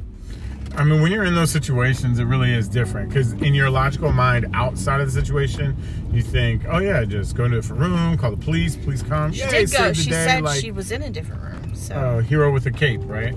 I 0.77 0.83
mean, 0.83 1.01
when 1.01 1.11
you're 1.11 1.23
in 1.23 1.35
those 1.35 1.51
situations, 1.51 2.19
it 2.19 2.25
really 2.25 2.53
is 2.53 2.67
different 2.67 3.09
because 3.09 3.31
in 3.33 3.53
your 3.53 3.69
logical 3.69 4.11
mind, 4.11 4.47
outside 4.53 4.99
of 4.99 5.07
the 5.07 5.21
situation, 5.21 5.75
you 6.11 6.21
think, 6.21 6.63
"Oh 6.67 6.79
yeah, 6.79 7.05
just 7.05 7.35
go 7.35 7.45
into 7.45 7.57
a 7.57 7.61
different 7.61 7.81
room, 7.81 8.17
call 8.17 8.31
the 8.31 8.37
police, 8.37 8.75
police 8.75 9.01
come." 9.01 9.31
She 9.31 9.41
Yay, 9.41 9.65
did 9.65 9.71
go. 9.71 9.93
She 9.93 10.09
day," 10.09 10.25
said 10.25 10.43
like, 10.43 10.59
she 10.59 10.71
was 10.71 10.91
in 10.91 11.01
a 11.03 11.09
different 11.09 11.43
room. 11.43 11.75
So 11.75 11.95
uh, 11.95 12.19
hero 12.21 12.51
with 12.51 12.65
a 12.65 12.71
cape, 12.71 13.01
right? 13.03 13.35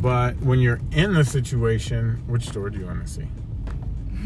But 0.00 0.40
when 0.40 0.60
you're 0.60 0.80
in 0.92 1.14
the 1.14 1.24
situation, 1.24 2.22
which 2.26 2.48
store 2.48 2.70
do 2.70 2.78
you 2.78 2.86
want 2.86 3.06
to 3.06 3.12
see? 3.12 3.28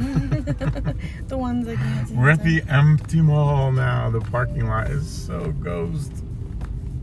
the 1.28 1.36
ones 1.36 1.66
I 1.68 1.76
can't 1.76 2.08
see. 2.08 2.14
We're 2.14 2.30
at 2.30 2.42
the 2.44 2.62
empty 2.68 3.20
mall 3.20 3.72
now. 3.72 4.08
The 4.10 4.20
parking 4.20 4.66
lot 4.66 4.90
is 4.90 5.08
so 5.08 5.52
ghost. 5.52 6.12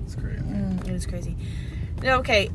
It's 0.05 0.15
crazy. 0.15 0.39
Mm, 0.41 0.87
it 0.87 0.91
was 0.91 1.05
crazy. 1.05 1.35
Okay, 2.03 2.49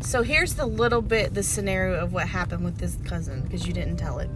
So 0.00 0.22
here's 0.22 0.54
the 0.54 0.66
little 0.66 1.02
bit 1.02 1.34
the 1.34 1.42
scenario 1.44 2.02
of 2.02 2.12
what 2.12 2.26
happened 2.26 2.64
with 2.64 2.78
this 2.78 2.98
cousin 3.04 3.42
because 3.42 3.66
you 3.66 3.72
didn't 3.72 3.96
tell 3.96 4.18
it. 4.18 4.28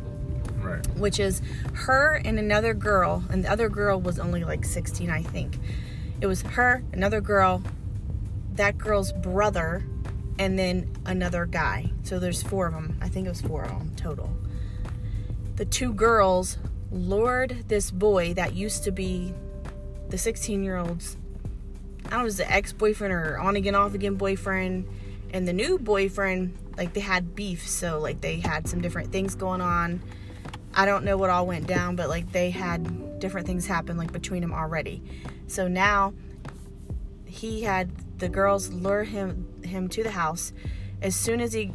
Right. 0.58 0.84
which 0.96 1.20
is 1.20 1.42
her 1.74 2.14
and 2.24 2.38
another 2.40 2.74
girl, 2.74 3.22
and 3.30 3.44
the 3.44 3.50
other 3.50 3.68
girl 3.68 4.00
was 4.00 4.18
only 4.18 4.42
like 4.42 4.64
16, 4.64 5.10
I 5.10 5.22
think. 5.22 5.58
It 6.20 6.26
was 6.26 6.42
her, 6.42 6.82
another 6.92 7.20
girl, 7.20 7.62
that 8.54 8.76
girl's 8.76 9.12
brother, 9.12 9.84
and 10.40 10.58
then 10.58 10.92
another 11.04 11.46
guy. 11.46 11.92
So 12.02 12.18
there's 12.18 12.42
four 12.42 12.66
of 12.66 12.72
them. 12.74 12.98
I 13.00 13.08
think 13.08 13.26
it 13.26 13.30
was 13.30 13.42
four 13.42 13.62
of 13.62 13.70
them 13.70 13.92
total. 13.96 14.36
The 15.54 15.64
two 15.64 15.92
girls 15.92 16.58
lured 16.90 17.68
this 17.68 17.92
boy 17.92 18.34
that 18.34 18.54
used 18.54 18.82
to 18.84 18.90
be 18.90 19.34
the 20.08 20.18
16 20.18 20.64
year 20.64 20.78
old's, 20.78 21.16
I 22.06 22.10
don't 22.10 22.18
know, 22.20 22.25
was 22.25 22.36
the 22.36 22.50
ex 22.50 22.72
boyfriend 22.72 23.12
or 23.12 23.38
on 23.38 23.56
again, 23.56 23.75
off 23.75 23.94
again 23.94 24.14
boyfriend. 24.14 24.88
And 25.32 25.46
the 25.46 25.52
new 25.52 25.78
boyfriend, 25.78 26.56
like 26.76 26.94
they 26.94 27.00
had 27.00 27.34
beef. 27.34 27.68
So, 27.68 27.98
like, 27.98 28.20
they 28.20 28.40
had 28.40 28.68
some 28.68 28.80
different 28.80 29.12
things 29.12 29.34
going 29.34 29.60
on. 29.60 30.00
I 30.78 30.84
don't 30.84 31.04
know 31.04 31.16
what 31.16 31.30
all 31.30 31.46
went 31.46 31.66
down, 31.66 31.96
but 31.96 32.10
like 32.10 32.32
they 32.32 32.50
had 32.50 33.18
different 33.18 33.46
things 33.46 33.66
happen 33.66 33.96
like 33.96 34.12
between 34.12 34.42
them 34.42 34.52
already. 34.52 35.02
So 35.46 35.68
now 35.68 36.12
he 37.25 37.62
had 37.62 37.90
the 38.18 38.28
girls 38.28 38.70
lure 38.70 39.04
him 39.04 39.46
him 39.62 39.88
to 39.88 40.02
the 40.02 40.10
house. 40.10 40.52
As 41.00 41.16
soon 41.16 41.40
as 41.40 41.54
he, 41.54 41.72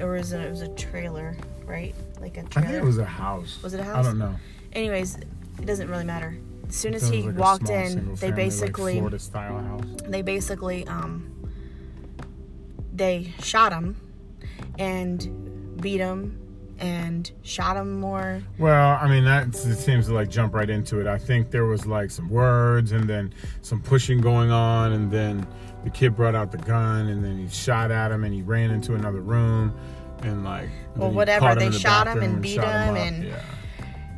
or 0.00 0.12
was 0.12 0.32
it, 0.32 0.40
it 0.40 0.50
was 0.50 0.62
a 0.62 0.68
trailer, 0.74 1.36
right? 1.64 1.94
Like 2.20 2.36
a 2.38 2.40
I 2.40 2.44
trailer. 2.44 2.68
think 2.68 2.82
it 2.82 2.84
was 2.84 2.98
a 2.98 3.04
house. 3.04 3.60
Was 3.62 3.72
it 3.72 3.80
a 3.80 3.84
house? 3.84 4.04
I 4.04 4.08
don't 4.08 4.18
know. 4.18 4.34
Anyways, 4.72 5.16
it 5.16 5.66
doesn't 5.66 5.88
really 5.88 6.04
matter. 6.04 6.36
As 6.70 6.76
soon 6.76 6.94
as 6.94 7.08
he 7.08 7.22
like 7.22 7.36
walked 7.36 7.68
in, 7.68 8.10
they 8.14 8.14
family, 8.14 8.26
like, 8.28 8.34
basically 8.36 8.98
house. 9.00 9.80
they 10.06 10.22
basically 10.22 10.86
um 10.86 11.48
they 12.92 13.34
shot 13.42 13.72
him 13.72 13.96
and 14.78 15.80
beat 15.80 15.98
him 15.98 16.38
and 16.78 17.32
shot 17.42 17.76
him 17.76 17.98
more 17.98 18.40
Well, 18.56 18.96
I 19.02 19.08
mean 19.08 19.24
that 19.24 19.52
seems 19.56 20.06
to 20.06 20.14
like 20.14 20.30
jump 20.30 20.54
right 20.54 20.70
into 20.70 21.00
it. 21.00 21.08
I 21.08 21.18
think 21.18 21.50
there 21.50 21.64
was 21.66 21.86
like 21.86 22.08
some 22.12 22.28
words 22.28 22.92
and 22.92 23.10
then 23.10 23.34
some 23.62 23.80
pushing 23.82 24.20
going 24.20 24.52
on, 24.52 24.92
and 24.92 25.10
then 25.10 25.44
the 25.82 25.90
kid 25.90 26.14
brought 26.14 26.36
out 26.36 26.52
the 26.52 26.58
gun 26.58 27.08
and 27.08 27.24
then 27.24 27.36
he 27.36 27.48
shot 27.48 27.90
at 27.90 28.12
him 28.12 28.22
and 28.22 28.32
he 28.32 28.42
ran 28.42 28.70
into 28.70 28.94
another 28.94 29.20
room 29.22 29.74
and 30.22 30.44
like 30.44 30.68
Well, 30.94 31.10
whatever, 31.10 31.48
him 31.50 31.58
they 31.58 31.68
the 31.70 31.78
shot 31.80 32.06
him 32.06 32.22
and 32.22 32.40
beat 32.40 32.54
shot 32.54 32.84
him 32.84 32.96
and- 32.96 33.24
yeah. 33.24 33.42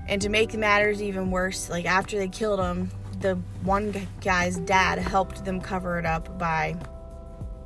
And 0.08 0.20
to 0.22 0.28
make 0.28 0.54
matters 0.54 1.00
even 1.00 1.30
worse, 1.30 1.70
like 1.70 1.84
after 1.86 2.18
they 2.18 2.28
killed 2.28 2.60
him, 2.60 2.90
the 3.20 3.36
one 3.62 3.94
guy's 4.20 4.58
dad 4.58 4.98
helped 4.98 5.44
them 5.44 5.60
cover 5.60 5.98
it 5.98 6.04
up 6.04 6.38
by 6.38 6.76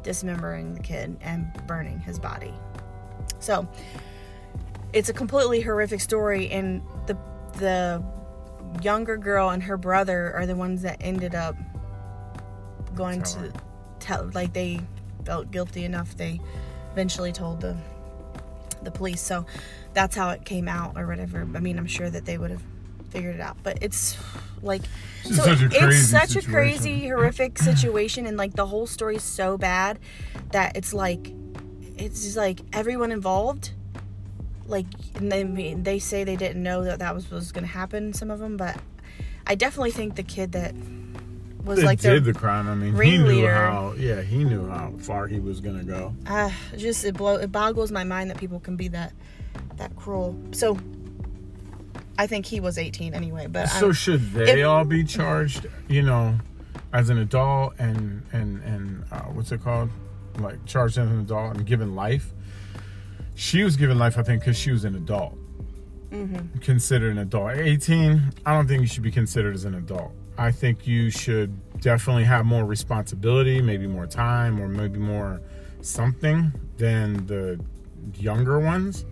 dismembering 0.03 0.75
the 0.75 0.81
kid 0.81 1.17
and 1.21 1.51
burning 1.67 1.99
his 1.99 2.19
body. 2.19 2.53
So 3.41 3.69
it's 4.93 5.09
a 5.09 5.13
completely 5.13 5.61
horrific 5.61 6.01
story, 6.01 6.51
and 6.51 6.83
the 7.07 7.17
the 7.55 8.03
younger 8.83 9.17
girl 9.17 9.51
and 9.51 9.63
her 9.63 9.77
brother 9.77 10.33
are 10.35 10.47
the 10.47 10.57
ones 10.57 10.83
that 10.83 10.99
ended 11.01 11.35
up 11.35 11.57
going 12.95 13.23
Tell 13.23 13.43
to 13.43 13.53
tell, 13.99 14.31
like 14.35 14.53
they 14.53 14.81
felt 15.25 15.51
guilty 15.51 15.85
enough. 15.85 16.17
They 16.17 16.41
eventually 16.93 17.33
told 17.33 17.61
the 17.61 17.77
the 18.87 18.91
police. 18.91 19.21
So 19.21 19.45
that's 19.93 20.17
how 20.17 20.31
it 20.31 20.47
came 20.47 20.69
out 20.69 20.97
or 20.97 21.07
whatever. 21.07 21.41
I 21.43 21.61
mean, 21.61 21.79
I'm 21.79 21.87
sure 21.87 22.09
that 22.09 22.25
they 22.25 22.39
would 22.39 22.51
have 22.51 22.63
figured 23.11 23.35
it 23.35 23.41
out. 23.41 23.59
But 23.63 23.83
it's 23.83 24.17
like 24.63 24.83
It's 25.25 25.37
such 25.37 25.61
a 25.61 25.67
it's 25.67 25.79
crazy 25.79 26.03
such 26.03 26.37
a 26.37 26.43
crazy, 26.43 27.09
horrific 27.09 27.59
situation, 27.59 28.27
and 28.27 28.37
like 28.37 28.55
the 28.55 28.67
whole 28.67 28.87
story's 28.87 29.23
so 29.23 29.59
bad 29.59 29.99
that 30.53 30.77
it's 30.77 30.95
like 30.95 31.33
it's 31.97 32.25
just 32.25 32.37
like 32.37 32.61
everyone 32.73 33.13
involved. 33.13 33.73
Like 34.67 34.87
and 35.15 35.31
they 35.31 35.45
mean 35.45 35.83
they 35.83 35.99
say 35.99 36.25
they 36.25 36.37
didn't 36.37 36.63
know 36.63 36.85
that 36.85 36.99
that 36.99 37.15
was 37.15 37.31
was 37.31 37.53
going 37.53 37.65
to 37.65 37.73
happen. 37.73 38.13
Some 38.13 38.31
of 38.31 38.39
them, 38.39 38.57
but 38.57 38.77
I 39.47 39.55
definitely 39.55 39.93
think 39.93 40.17
the 40.17 40.23
kid 40.23 40.53
that 40.53 40.75
was 41.67 41.85
like 41.85 42.01
did 42.01 42.25
the 42.25 42.33
crime. 42.33 42.69
I 42.69 42.75
mean, 42.75 42.95
he 43.01 43.19
knew 43.19 43.47
how. 43.49 43.95
Yeah, 43.99 44.23
he 44.23 44.45
knew 44.45 44.69
how 44.69 44.93
far 44.99 45.27
he 45.27 45.39
was 45.41 45.61
gonna 45.61 45.85
go. 45.85 46.15
uh, 46.27 46.51
just 46.77 47.05
it 47.05 47.15
blow 47.17 47.37
it 47.37 47.53
boggles 47.53 47.91
my 47.93 48.05
mind 48.05 48.31
that 48.31 48.39
people 48.39 48.61
can 48.61 48.77
be 48.77 48.89
that 48.89 49.13
that 49.77 49.95
cruel. 49.97 50.37
So 50.53 50.79
I 52.19 52.27
think 52.27 52.47
he 52.47 52.61
was 52.61 52.79
18 52.79 53.13
anyway, 53.15 53.47
but 53.47 53.69
So 53.69 53.87
I'm- 53.87 53.93
should 53.95 54.33
they 54.33 54.61
if- 54.63 54.67
all 54.67 54.85
be 54.85 55.05
charged? 55.05 55.67
You 55.89 56.03
know, 56.03 56.39
as 56.93 57.11
an 57.11 57.19
adult 57.19 57.75
and 57.79 58.23
and 58.33 58.63
and 58.63 59.05
uh, 59.13 59.21
what's 59.25 59.53
it 59.53 59.63
called? 59.63 59.91
Like 60.39 60.65
charged 60.67 60.99
as 60.99 61.11
an 61.11 61.21
adult 61.21 61.57
and 61.57 61.67
given 61.67 61.95
life. 61.95 62.33
She 63.35 63.63
was 63.65 63.77
given 63.77 63.99
life, 63.99 64.17
I 64.17 64.23
think, 64.23 64.41
because 64.41 64.57
she 64.59 64.71
was 64.71 64.85
an 64.85 64.95
adult. 64.95 65.37
Mm-hmm. 66.11 66.59
Considered 66.61 67.13
an 67.13 67.19
adult. 67.19 67.57
18, 67.57 68.23
I 68.47 68.55
don't 68.55 68.67
think 68.67 68.81
you 68.81 68.87
should 68.87 69.03
be 69.03 69.11
considered 69.11 69.55
as 69.55 69.65
an 69.67 69.75
adult. 69.75 70.13
I 70.39 70.51
think 70.51 70.87
you 70.87 71.11
should 71.11 71.81
definitely 71.81 72.25
have 72.25 72.45
more 72.45 72.65
responsibility, 72.65 73.61
maybe 73.63 73.87
more 73.87 74.07
time, 74.07 74.61
or 74.61 74.69
maybe 74.69 74.99
more 74.99 75.41
something 75.81 76.53
than 76.77 77.27
the 77.27 77.59
younger 78.19 78.59
ones. 78.59 79.05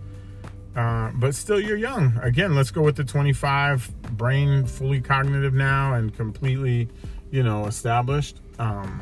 Uh, 0.75 1.09
but 1.15 1.33
still, 1.33 1.59
you're 1.59 1.77
young. 1.77 2.17
Again, 2.21 2.53
let's 2.53 2.69
go 2.69 2.81
with 2.81 2.97
the 2.97 3.03
25, 3.03 4.17
brain 4.17 4.65
fully 4.65 4.99
cognitive 4.99 5.53
now 5.53 5.93
and 5.93 6.13
completely, 6.13 6.89
you 7.31 7.43
know, 7.43 7.65
established. 7.65 8.41
Um, 8.59 9.01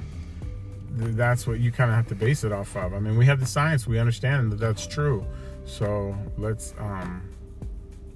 th- 1.00 1.15
that's 1.15 1.48
what 1.48 1.60
you 1.60 1.72
kind 1.72 1.89
of 1.89 1.96
have 1.96 2.08
to 2.08 2.15
base 2.15 2.44
it 2.44 2.51
off 2.51 2.75
of. 2.75 2.94
I 2.94 3.00
mean, 3.00 3.18
we 3.18 3.25
have 3.25 3.39
the 3.39 3.48
science, 3.48 3.88
we 3.88 3.98
understand 3.98 4.51
that 4.51 4.60
that's 4.60 4.86
true. 4.86 5.25
So 5.65 6.15
let's 6.38 6.75
um, 6.77 7.24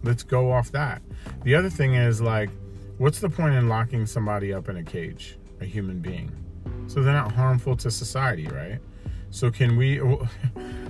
let's 0.03 0.21
go 0.23 0.51
off 0.51 0.71
that. 0.71 1.01
The 1.43 1.55
other 1.55 1.69
thing 1.69 1.95
is 1.95 2.21
like, 2.21 2.49
what's 2.97 3.19
the 3.19 3.29
point 3.29 3.55
in 3.55 3.69
locking 3.69 4.05
somebody 4.05 4.53
up 4.53 4.69
in 4.69 4.77
a 4.77 4.83
cage, 4.83 5.37
a 5.61 5.65
human 5.65 5.99
being? 5.99 6.31
So 6.87 7.01
they're 7.01 7.13
not 7.13 7.31
harmful 7.31 7.75
to 7.77 7.91
society, 7.91 8.47
right? 8.47 8.79
So 9.29 9.51
can 9.51 9.77
we? 9.77 10.01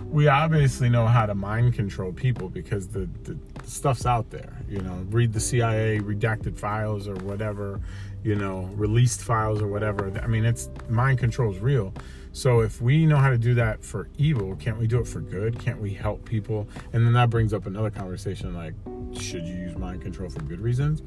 We 0.07 0.29
obviously 0.29 0.87
know 0.87 1.05
how 1.05 1.25
to 1.25 1.35
mind 1.35 1.73
control 1.73 2.13
people 2.13 2.47
because 2.47 2.87
the, 2.87 3.09
the 3.23 3.37
stuff's 3.65 4.05
out 4.05 4.29
there. 4.29 4.53
You 4.69 4.79
know, 4.79 5.05
read 5.09 5.33
the 5.33 5.39
CIA 5.41 5.99
redacted 5.99 6.57
files 6.57 7.09
or 7.09 7.15
whatever. 7.15 7.81
You 8.23 8.35
know, 8.35 8.69
released 8.75 9.21
files 9.21 9.61
or 9.61 9.67
whatever. 9.67 10.17
I 10.23 10.27
mean, 10.27 10.45
it's 10.45 10.69
mind 10.87 11.19
control 11.19 11.53
is 11.53 11.59
real. 11.59 11.93
So 12.31 12.61
if 12.61 12.81
we 12.81 13.05
know 13.05 13.17
how 13.17 13.29
to 13.29 13.37
do 13.37 13.53
that 13.55 13.83
for 13.83 14.09
evil, 14.17 14.55
can't 14.55 14.77
we 14.77 14.87
do 14.87 14.99
it 14.99 15.07
for 15.07 15.19
good? 15.19 15.59
Can't 15.59 15.81
we 15.81 15.93
help 15.93 16.23
people? 16.23 16.69
And 16.93 17.05
then 17.05 17.11
that 17.13 17.29
brings 17.29 17.53
up 17.53 17.65
another 17.65 17.89
conversation 17.89 18.53
like, 18.53 18.75
should 19.19 19.45
you 19.45 19.55
use 19.55 19.75
mind 19.75 20.03
control 20.03 20.29
for 20.29 20.41
good 20.43 20.61
reasons? 20.61 21.03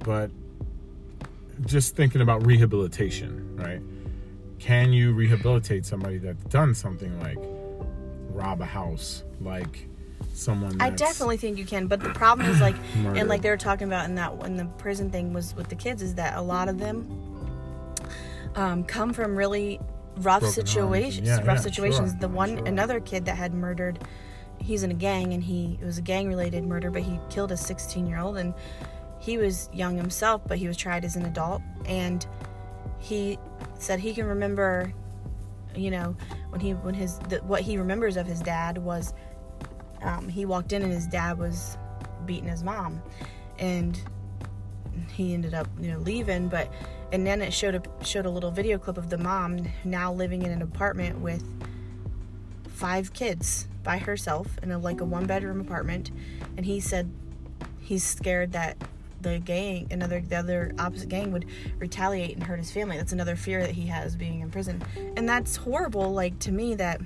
But 0.00 0.30
just 1.66 1.96
thinking 1.96 2.20
about 2.20 2.46
rehabilitation, 2.46 3.56
right? 3.56 3.80
Can 4.58 4.92
you 4.92 5.12
rehabilitate 5.12 5.84
somebody 5.84 6.18
that's 6.18 6.44
done 6.44 6.74
something 6.74 7.18
like 7.20 7.38
rob 8.30 8.60
a 8.60 8.64
house, 8.64 9.24
like 9.40 9.88
someone? 10.34 10.80
I 10.80 10.90
definitely 10.90 11.36
think 11.36 11.58
you 11.58 11.64
can, 11.64 11.86
but 11.86 12.00
the 12.00 12.10
problem 12.10 12.48
is 12.48 12.60
like, 12.60 12.76
Murder. 12.96 13.18
and 13.20 13.28
like 13.28 13.42
they 13.42 13.50
were 13.50 13.56
talking 13.56 13.86
about 13.86 14.04
in 14.04 14.14
that 14.16 14.36
when 14.36 14.56
the 14.56 14.66
prison 14.78 15.10
thing 15.10 15.32
was 15.32 15.54
with 15.56 15.68
the 15.68 15.74
kids 15.74 16.02
is 16.02 16.14
that 16.14 16.36
a 16.36 16.42
lot 16.42 16.68
of 16.68 16.78
them 16.78 17.06
um, 18.54 18.84
come 18.84 19.12
from 19.12 19.36
really 19.36 19.80
rough 20.16 20.40
Broken 20.40 20.66
situations. 20.66 21.26
Yeah, 21.26 21.38
rough 21.38 21.46
yeah, 21.46 21.56
situations. 21.56 22.10
sure, 22.12 22.20
the 22.20 22.28
one 22.28 22.58
sure. 22.58 22.66
another 22.66 23.00
kid 23.00 23.24
that 23.24 23.36
had 23.36 23.54
murdered, 23.54 23.98
he's 24.58 24.82
in 24.82 24.90
a 24.90 24.94
gang 24.94 25.32
and 25.32 25.42
he 25.42 25.78
it 25.80 25.84
was 25.84 25.98
a 25.98 26.02
gang 26.02 26.28
related 26.28 26.64
murder, 26.64 26.90
but 26.90 27.02
he 27.02 27.18
killed 27.30 27.52
a 27.52 27.56
16 27.56 28.06
year 28.06 28.18
old 28.18 28.36
and 28.36 28.54
he 29.22 29.38
was 29.38 29.70
young 29.72 29.96
himself, 29.96 30.42
but 30.46 30.58
he 30.58 30.66
was 30.66 30.76
tried 30.76 31.04
as 31.04 31.14
an 31.14 31.24
adult 31.24 31.62
and 31.86 32.26
he 32.98 33.38
said 33.78 34.00
he 34.00 34.12
can 34.12 34.26
remember 34.26 34.92
you 35.74 35.90
know 35.90 36.16
when 36.50 36.60
he 36.60 36.72
when 36.72 36.94
his 36.94 37.18
the, 37.28 37.38
what 37.38 37.62
he 37.62 37.78
remembers 37.78 38.16
of 38.16 38.26
his 38.26 38.40
dad 38.40 38.78
was 38.78 39.14
um, 40.02 40.28
he 40.28 40.44
walked 40.44 40.72
in 40.72 40.82
and 40.82 40.92
his 40.92 41.06
dad 41.06 41.38
was 41.38 41.78
beating 42.26 42.48
his 42.48 42.62
mom 42.62 43.02
and 43.58 44.00
he 45.12 45.34
ended 45.34 45.54
up 45.54 45.66
you 45.80 45.90
know 45.90 45.98
leaving 45.98 46.48
but 46.48 46.70
and 47.12 47.26
then 47.26 47.40
it 47.42 47.52
showed 47.52 47.74
a 47.74 48.04
showed 48.04 48.26
a 48.26 48.30
little 48.30 48.50
video 48.50 48.78
clip 48.78 48.98
of 48.98 49.08
the 49.08 49.18
mom 49.18 49.66
now 49.84 50.12
living 50.12 50.42
in 50.42 50.50
an 50.50 50.62
apartment 50.62 51.18
with 51.20 51.42
five 52.68 53.12
kids 53.12 53.66
by 53.82 53.98
herself 53.98 54.46
in 54.62 54.70
a 54.70 54.78
like 54.78 55.00
a 55.00 55.04
one 55.04 55.26
bedroom 55.26 55.60
apartment 55.60 56.10
and 56.56 56.66
he 56.66 56.78
said 56.80 57.10
he's 57.80 58.04
scared 58.04 58.52
that 58.52 58.76
the 59.22 59.38
gang 59.38 59.86
another 59.90 60.20
the 60.20 60.36
other 60.36 60.72
opposite 60.78 61.08
gang 61.08 61.32
would 61.32 61.46
retaliate 61.78 62.34
and 62.34 62.42
hurt 62.44 62.58
his 62.58 62.70
family 62.70 62.96
that's 62.96 63.12
another 63.12 63.36
fear 63.36 63.60
that 63.62 63.70
he 63.72 63.86
has 63.86 64.16
being 64.16 64.40
in 64.40 64.50
prison 64.50 64.82
and 65.16 65.28
that's 65.28 65.56
horrible 65.56 66.12
like 66.12 66.38
to 66.38 66.52
me 66.52 66.74
that 66.74 67.00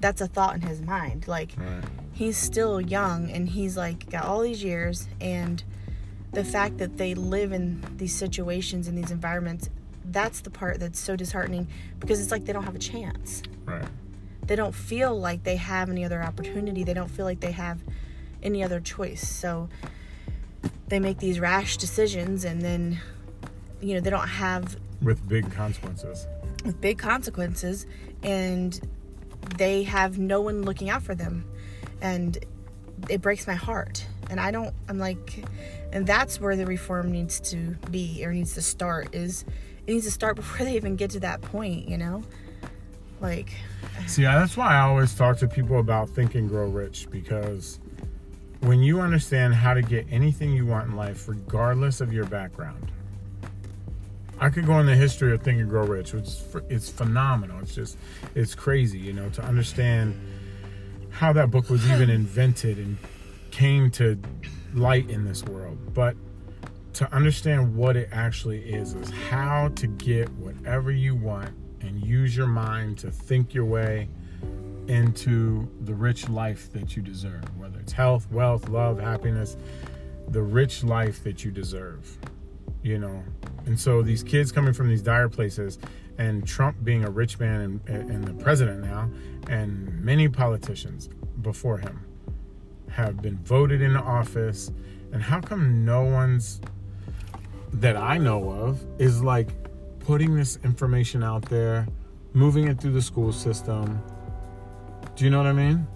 that's 0.00 0.20
a 0.20 0.26
thought 0.26 0.54
in 0.54 0.62
his 0.62 0.80
mind 0.82 1.28
like 1.28 1.52
Right. 1.56 1.84
he's 2.12 2.36
still 2.36 2.80
young 2.80 3.30
and 3.30 3.48
he's 3.48 3.76
like 3.76 4.08
got 4.10 4.24
all 4.24 4.40
these 4.40 4.62
years 4.64 5.06
and 5.20 5.62
the 6.32 6.44
fact 6.44 6.78
that 6.78 6.96
they 6.96 7.14
live 7.14 7.52
in 7.52 7.84
these 7.96 8.14
situations 8.14 8.88
in 8.88 8.96
these 8.96 9.10
environments 9.10 9.70
that's 10.06 10.40
the 10.40 10.50
part 10.50 10.80
that's 10.80 10.98
so 10.98 11.14
disheartening 11.16 11.68
because 12.00 12.20
it's 12.20 12.30
like 12.30 12.44
they 12.44 12.52
don't 12.52 12.64
have 12.64 12.74
a 12.74 12.78
chance 12.80 13.42
Right. 13.66 13.84
they 14.46 14.56
don't 14.56 14.74
feel 14.74 15.18
like 15.18 15.44
they 15.44 15.56
have 15.56 15.88
any 15.88 16.04
other 16.04 16.22
opportunity. 16.22 16.84
They 16.84 16.92
don't 16.92 17.08
feel 17.10 17.24
like 17.24 17.40
they 17.40 17.52
have 17.52 17.80
any 18.42 18.62
other 18.62 18.78
choice. 18.78 19.26
So 19.26 19.70
they 20.88 21.00
make 21.00 21.18
these 21.18 21.40
rash 21.40 21.76
decisions 21.76 22.44
and 22.44 22.62
then 22.62 23.00
you 23.80 23.94
know, 23.94 24.00
they 24.00 24.10
don't 24.10 24.28
have 24.28 24.76
with 25.02 25.26
big 25.28 25.50
consequences. 25.52 26.26
with 26.64 26.80
big 26.80 26.98
consequences 26.98 27.86
and 28.22 28.80
they 29.58 29.82
have 29.82 30.18
no 30.18 30.40
one 30.40 30.62
looking 30.62 30.88
out 30.88 31.02
for 31.02 31.14
them. 31.14 31.44
And 32.00 32.38
it 33.10 33.20
breaks 33.20 33.46
my 33.46 33.54
heart. 33.54 34.06
And 34.30 34.40
i 34.40 34.50
don't 34.50 34.74
i'm 34.88 34.98
like 34.98 35.44
and 35.92 36.06
that's 36.06 36.40
where 36.40 36.56
the 36.56 36.64
reform 36.64 37.12
needs 37.12 37.38
to 37.40 37.76
be 37.90 38.24
or 38.24 38.32
needs 38.32 38.54
to 38.54 38.62
start 38.62 39.14
is 39.14 39.44
it 39.86 39.92
needs 39.92 40.06
to 40.06 40.10
start 40.10 40.34
before 40.42 40.64
they 40.64 40.76
even 40.76 40.96
get 40.96 41.10
to 41.10 41.20
that 41.20 41.42
point 41.42 41.86
you 41.86 41.98
know? 41.98 42.22
Like 43.20 43.52
See, 44.06 44.22
that's 44.22 44.56
why 44.56 44.74
I 44.74 44.80
always 44.80 45.14
talk 45.14 45.36
to 45.38 45.46
people 45.46 45.78
about 45.78 46.08
think 46.08 46.34
and 46.34 46.48
grow 46.48 46.66
rich 46.68 47.06
because 47.10 47.80
when 48.64 48.82
you 48.82 49.00
understand 49.00 49.54
how 49.54 49.74
to 49.74 49.82
get 49.82 50.06
anything 50.10 50.52
you 50.52 50.64
want 50.64 50.88
in 50.88 50.96
life, 50.96 51.28
regardless 51.28 52.00
of 52.00 52.12
your 52.12 52.24
background, 52.24 52.90
I 54.40 54.48
could 54.48 54.66
go 54.66 54.78
in 54.80 54.86
the 54.86 54.96
history 54.96 55.32
of 55.32 55.42
Think 55.42 55.60
and 55.60 55.68
Grow 55.68 55.84
Rich, 55.84 56.14
which 56.14 56.24
is 56.24 56.56
it's 56.68 56.88
phenomenal. 56.88 57.60
It's 57.60 57.74
just 57.74 57.98
it's 58.34 58.54
crazy, 58.54 58.98
you 58.98 59.12
know, 59.12 59.28
to 59.30 59.42
understand 59.42 60.18
how 61.10 61.32
that 61.34 61.50
book 61.50 61.68
was 61.68 61.88
even 61.90 62.10
invented 62.20 62.78
and 62.78 62.96
came 63.50 63.90
to 63.92 64.18
light 64.72 65.08
in 65.10 65.24
this 65.24 65.44
world. 65.44 65.78
But 65.92 66.16
to 66.94 67.12
understand 67.12 67.76
what 67.76 67.96
it 67.96 68.08
actually 68.12 68.60
is 68.60 68.94
is 68.94 69.10
how 69.10 69.68
to 69.76 69.86
get 69.86 70.30
whatever 70.32 70.90
you 70.90 71.14
want 71.14 71.50
and 71.80 72.02
use 72.02 72.36
your 72.36 72.46
mind 72.46 72.98
to 72.98 73.10
think 73.10 73.52
your 73.52 73.66
way 73.66 74.08
into 74.88 75.68
the 75.82 75.94
rich 75.94 76.28
life 76.28 76.72
that 76.72 76.96
you 76.96 77.02
deserve, 77.02 77.44
whether 77.58 77.78
it's 77.80 77.92
health, 77.92 78.30
wealth, 78.30 78.68
love, 78.68 78.98
happiness, 78.98 79.56
the 80.28 80.42
rich 80.42 80.84
life 80.84 81.22
that 81.24 81.44
you 81.44 81.50
deserve, 81.50 82.18
you 82.82 82.98
know. 82.98 83.22
And 83.66 83.78
so 83.78 84.02
these 84.02 84.22
kids 84.22 84.52
coming 84.52 84.72
from 84.72 84.88
these 84.88 85.02
dire 85.02 85.28
places, 85.28 85.78
and 86.18 86.46
Trump 86.46 86.76
being 86.84 87.04
a 87.04 87.10
rich 87.10 87.38
man 87.40 87.80
and, 87.86 88.10
and 88.10 88.24
the 88.24 88.34
president 88.34 88.84
now, 88.84 89.10
and 89.48 90.00
many 90.04 90.28
politicians 90.28 91.08
before 91.42 91.78
him 91.78 92.04
have 92.90 93.20
been 93.20 93.36
voted 93.38 93.82
into 93.82 94.00
office. 94.00 94.70
And 95.12 95.22
how 95.22 95.40
come 95.40 95.84
no 95.84 96.02
one's 96.02 96.60
that 97.72 97.96
I 97.96 98.18
know 98.18 98.50
of 98.50 98.84
is 99.00 99.22
like 99.22 99.48
putting 100.00 100.36
this 100.36 100.58
information 100.62 101.22
out 101.22 101.42
there, 101.46 101.86
moving 102.32 102.68
it 102.68 102.80
through 102.80 102.92
the 102.92 103.02
school 103.02 103.32
system? 103.32 104.00
Do 105.16 105.24
you 105.24 105.30
know 105.30 105.38
what 105.38 105.46
I 105.46 105.52
mean? 105.52 105.86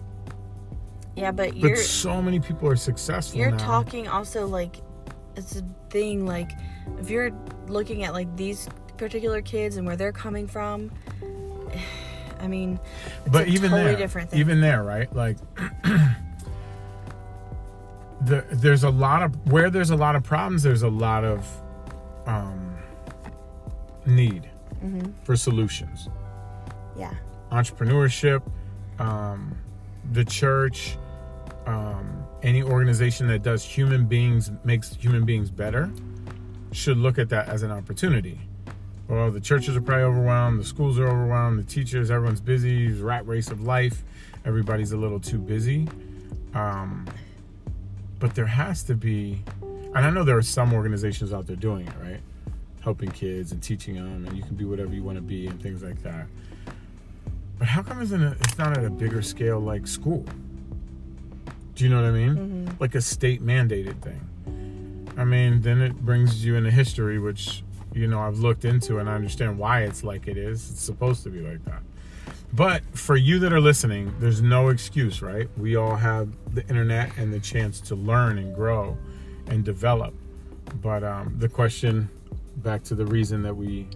yeah 1.16 1.32
but 1.32 1.56
you're 1.56 1.70
But 1.70 1.78
so 1.80 2.22
many 2.22 2.38
people 2.38 2.68
are 2.68 2.76
successful 2.76 3.40
you're 3.40 3.50
now. 3.50 3.56
talking 3.58 4.06
also 4.06 4.46
like 4.46 4.76
it's 5.34 5.56
a 5.56 5.62
thing 5.90 6.24
like 6.26 6.52
if 7.00 7.10
you're 7.10 7.32
looking 7.66 8.04
at 8.04 8.12
like 8.12 8.36
these 8.36 8.68
particular 8.96 9.42
kids 9.42 9.76
and 9.78 9.84
where 9.86 9.96
they're 9.96 10.12
coming 10.12 10.46
from 10.46 10.92
i 12.40 12.46
mean 12.46 12.78
it's 13.24 13.32
but 13.32 13.48
a 13.48 13.50
even 13.50 13.70
totally 13.70 13.90
there, 13.90 13.96
different 13.96 14.30
thing 14.30 14.38
even 14.38 14.60
there, 14.60 14.84
right? 14.84 15.12
Like, 15.12 15.36
the, 18.20 18.44
there's 18.52 18.84
a 18.84 18.90
lot 18.90 19.22
of 19.22 19.50
where 19.52 19.70
there's 19.70 19.90
a 19.90 19.96
lot 19.96 20.16
of 20.16 20.22
problems. 20.22 20.62
There's 20.62 20.82
a 20.82 20.88
lot 20.88 21.24
of 21.24 21.46
um, 22.26 22.76
need 24.06 24.48
Mm-hmm. 24.84 25.10
for 25.24 25.34
solutions. 25.34 26.08
yeah 26.96 27.12
Entrepreneurship, 27.50 28.42
um, 28.98 29.56
the 30.12 30.24
church, 30.24 30.96
um, 31.66 32.24
any 32.42 32.62
organization 32.62 33.26
that 33.28 33.42
does 33.42 33.64
human 33.64 34.06
beings 34.06 34.50
makes 34.64 34.94
human 34.94 35.24
beings 35.24 35.50
better 35.50 35.90
should 36.72 36.98
look 36.98 37.18
at 37.18 37.28
that 37.30 37.48
as 37.48 37.62
an 37.62 37.70
opportunity. 37.70 38.40
Well, 39.08 39.30
the 39.30 39.40
churches 39.40 39.74
are 39.74 39.80
probably 39.80 40.04
overwhelmed, 40.04 40.60
the 40.60 40.64
schools 40.64 40.98
are 40.98 41.08
overwhelmed, 41.08 41.58
the 41.58 41.62
teachers, 41.62 42.10
everyone's 42.10 42.42
busy, 42.42 42.92
rat 42.92 43.26
race 43.26 43.50
of 43.50 43.62
life, 43.62 44.04
everybody's 44.44 44.92
a 44.92 44.98
little 44.98 45.18
too 45.18 45.38
busy. 45.38 45.88
Um, 46.54 47.06
but 48.18 48.34
there 48.34 48.46
has 48.46 48.82
to 48.84 48.94
be, 48.94 49.42
and 49.62 49.98
I 49.98 50.10
know 50.10 50.24
there 50.24 50.36
are 50.36 50.42
some 50.42 50.74
organizations 50.74 51.32
out 51.32 51.46
there 51.46 51.56
doing 51.56 51.86
it, 51.86 51.94
right? 52.02 52.20
Helping 52.80 53.10
kids 53.10 53.52
and 53.52 53.62
teaching 53.62 53.94
them, 53.94 54.26
and 54.26 54.36
you 54.36 54.42
can 54.42 54.56
be 54.56 54.64
whatever 54.64 54.92
you 54.92 55.02
want 55.02 55.16
to 55.16 55.22
be 55.22 55.46
and 55.46 55.60
things 55.62 55.82
like 55.82 56.02
that. 56.02 56.26
But 57.58 57.68
how 57.68 57.82
come 57.82 58.00
isn't 58.00 58.22
it, 58.22 58.36
it's 58.40 58.58
not 58.58 58.76
at 58.76 58.84
a 58.84 58.90
bigger 58.90 59.22
scale 59.22 59.58
like 59.58 59.86
school? 59.86 60.24
Do 61.74 61.84
you 61.84 61.90
know 61.90 62.02
what 62.02 62.08
I 62.08 62.12
mean? 62.12 62.76
Like 62.80 62.94
a 62.94 63.00
state 63.00 63.44
mandated 63.44 64.00
thing. 64.00 64.24
I 65.16 65.24
mean, 65.24 65.60
then 65.62 65.80
it 65.80 65.96
brings 65.96 66.44
you 66.44 66.54
into 66.56 66.70
history, 66.70 67.18
which 67.18 67.62
you 67.92 68.06
know 68.06 68.20
I've 68.20 68.38
looked 68.38 68.64
into 68.64 68.98
and 68.98 69.10
I 69.10 69.14
understand 69.14 69.58
why 69.58 69.82
it's 69.82 70.04
like 70.04 70.28
it 70.28 70.36
is. 70.36 70.70
It's 70.70 70.82
supposed 70.82 71.24
to 71.24 71.30
be 71.30 71.40
like 71.40 71.64
that. 71.64 71.82
But 72.52 72.82
for 72.92 73.16
you 73.16 73.38
that 73.40 73.52
are 73.52 73.60
listening, 73.60 74.14
there's 74.20 74.40
no 74.40 74.68
excuse, 74.68 75.20
right? 75.20 75.48
We 75.58 75.76
all 75.76 75.96
have 75.96 76.30
the 76.54 76.66
internet 76.68 77.16
and 77.18 77.32
the 77.32 77.40
chance 77.40 77.80
to 77.82 77.94
learn 77.94 78.38
and 78.38 78.54
grow 78.54 78.96
and 79.48 79.64
develop. 79.64 80.14
But 80.80 81.04
um, 81.04 81.34
the 81.38 81.48
question, 81.48 82.08
back 82.56 82.82
to 82.84 82.94
the 82.94 83.04
reason 83.04 83.42
that 83.42 83.54
we 83.54 83.88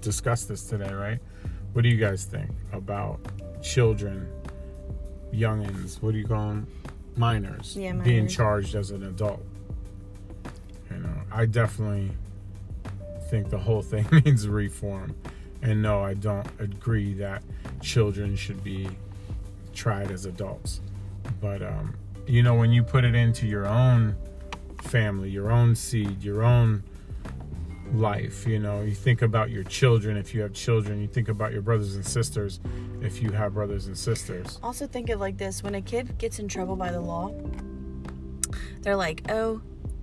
discussed 0.00 0.48
this 0.48 0.64
today, 0.64 0.92
right? 0.92 1.18
What 1.76 1.82
do 1.82 1.90
you 1.90 1.98
guys 1.98 2.24
think 2.24 2.50
about 2.72 3.20
children, 3.62 4.26
youngins? 5.30 6.00
What 6.00 6.12
do 6.12 6.18
you 6.18 6.26
call 6.26 6.48
them? 6.48 6.66
Minors 7.16 7.76
Yeah, 7.76 7.92
being 7.92 8.28
charged 8.28 8.74
as 8.74 8.92
an 8.92 9.02
adult. 9.02 9.44
You 10.90 10.96
know, 10.96 11.20
I 11.30 11.44
definitely 11.44 12.12
think 13.28 13.50
the 13.50 13.58
whole 13.58 13.82
thing 13.92 14.06
needs 14.24 14.48
reform. 14.48 15.14
And 15.60 15.82
no, 15.82 16.02
I 16.02 16.14
don't 16.14 16.48
agree 16.58 17.12
that 17.14 17.42
children 17.82 18.36
should 18.36 18.64
be 18.64 18.88
tried 19.74 20.10
as 20.10 20.24
adults. 20.24 20.80
But 21.42 21.60
um, 21.60 21.94
you 22.26 22.42
know, 22.42 22.54
when 22.54 22.72
you 22.72 22.84
put 22.84 23.04
it 23.04 23.14
into 23.14 23.46
your 23.46 23.66
own 23.66 24.16
family, 24.80 25.28
your 25.28 25.52
own 25.52 25.74
seed, 25.74 26.22
your 26.22 26.42
own 26.42 26.84
life, 27.94 28.46
you 28.46 28.58
know, 28.58 28.82
you 28.82 28.94
think 28.94 29.22
about 29.22 29.50
your 29.50 29.64
children 29.64 30.16
if 30.16 30.34
you 30.34 30.42
have 30.42 30.52
children, 30.52 31.00
you 31.00 31.06
think 31.08 31.28
about 31.28 31.52
your 31.52 31.62
brothers 31.62 31.94
and 31.96 32.04
sisters 32.06 32.60
if 33.00 33.22
you 33.22 33.30
have 33.30 33.54
brothers 33.54 33.86
and 33.86 33.96
sisters. 33.96 34.58
also 34.62 34.86
think 34.86 35.08
of 35.10 35.20
like 35.20 35.36
this 35.36 35.62
when 35.62 35.74
a 35.74 35.82
kid 35.82 36.16
gets 36.18 36.38
in 36.38 36.48
trouble 36.48 36.76
by 36.76 36.90
the 36.90 37.00
law 37.00 37.30
they're 38.82 38.96
like 38.96 39.22
oh 39.30 39.60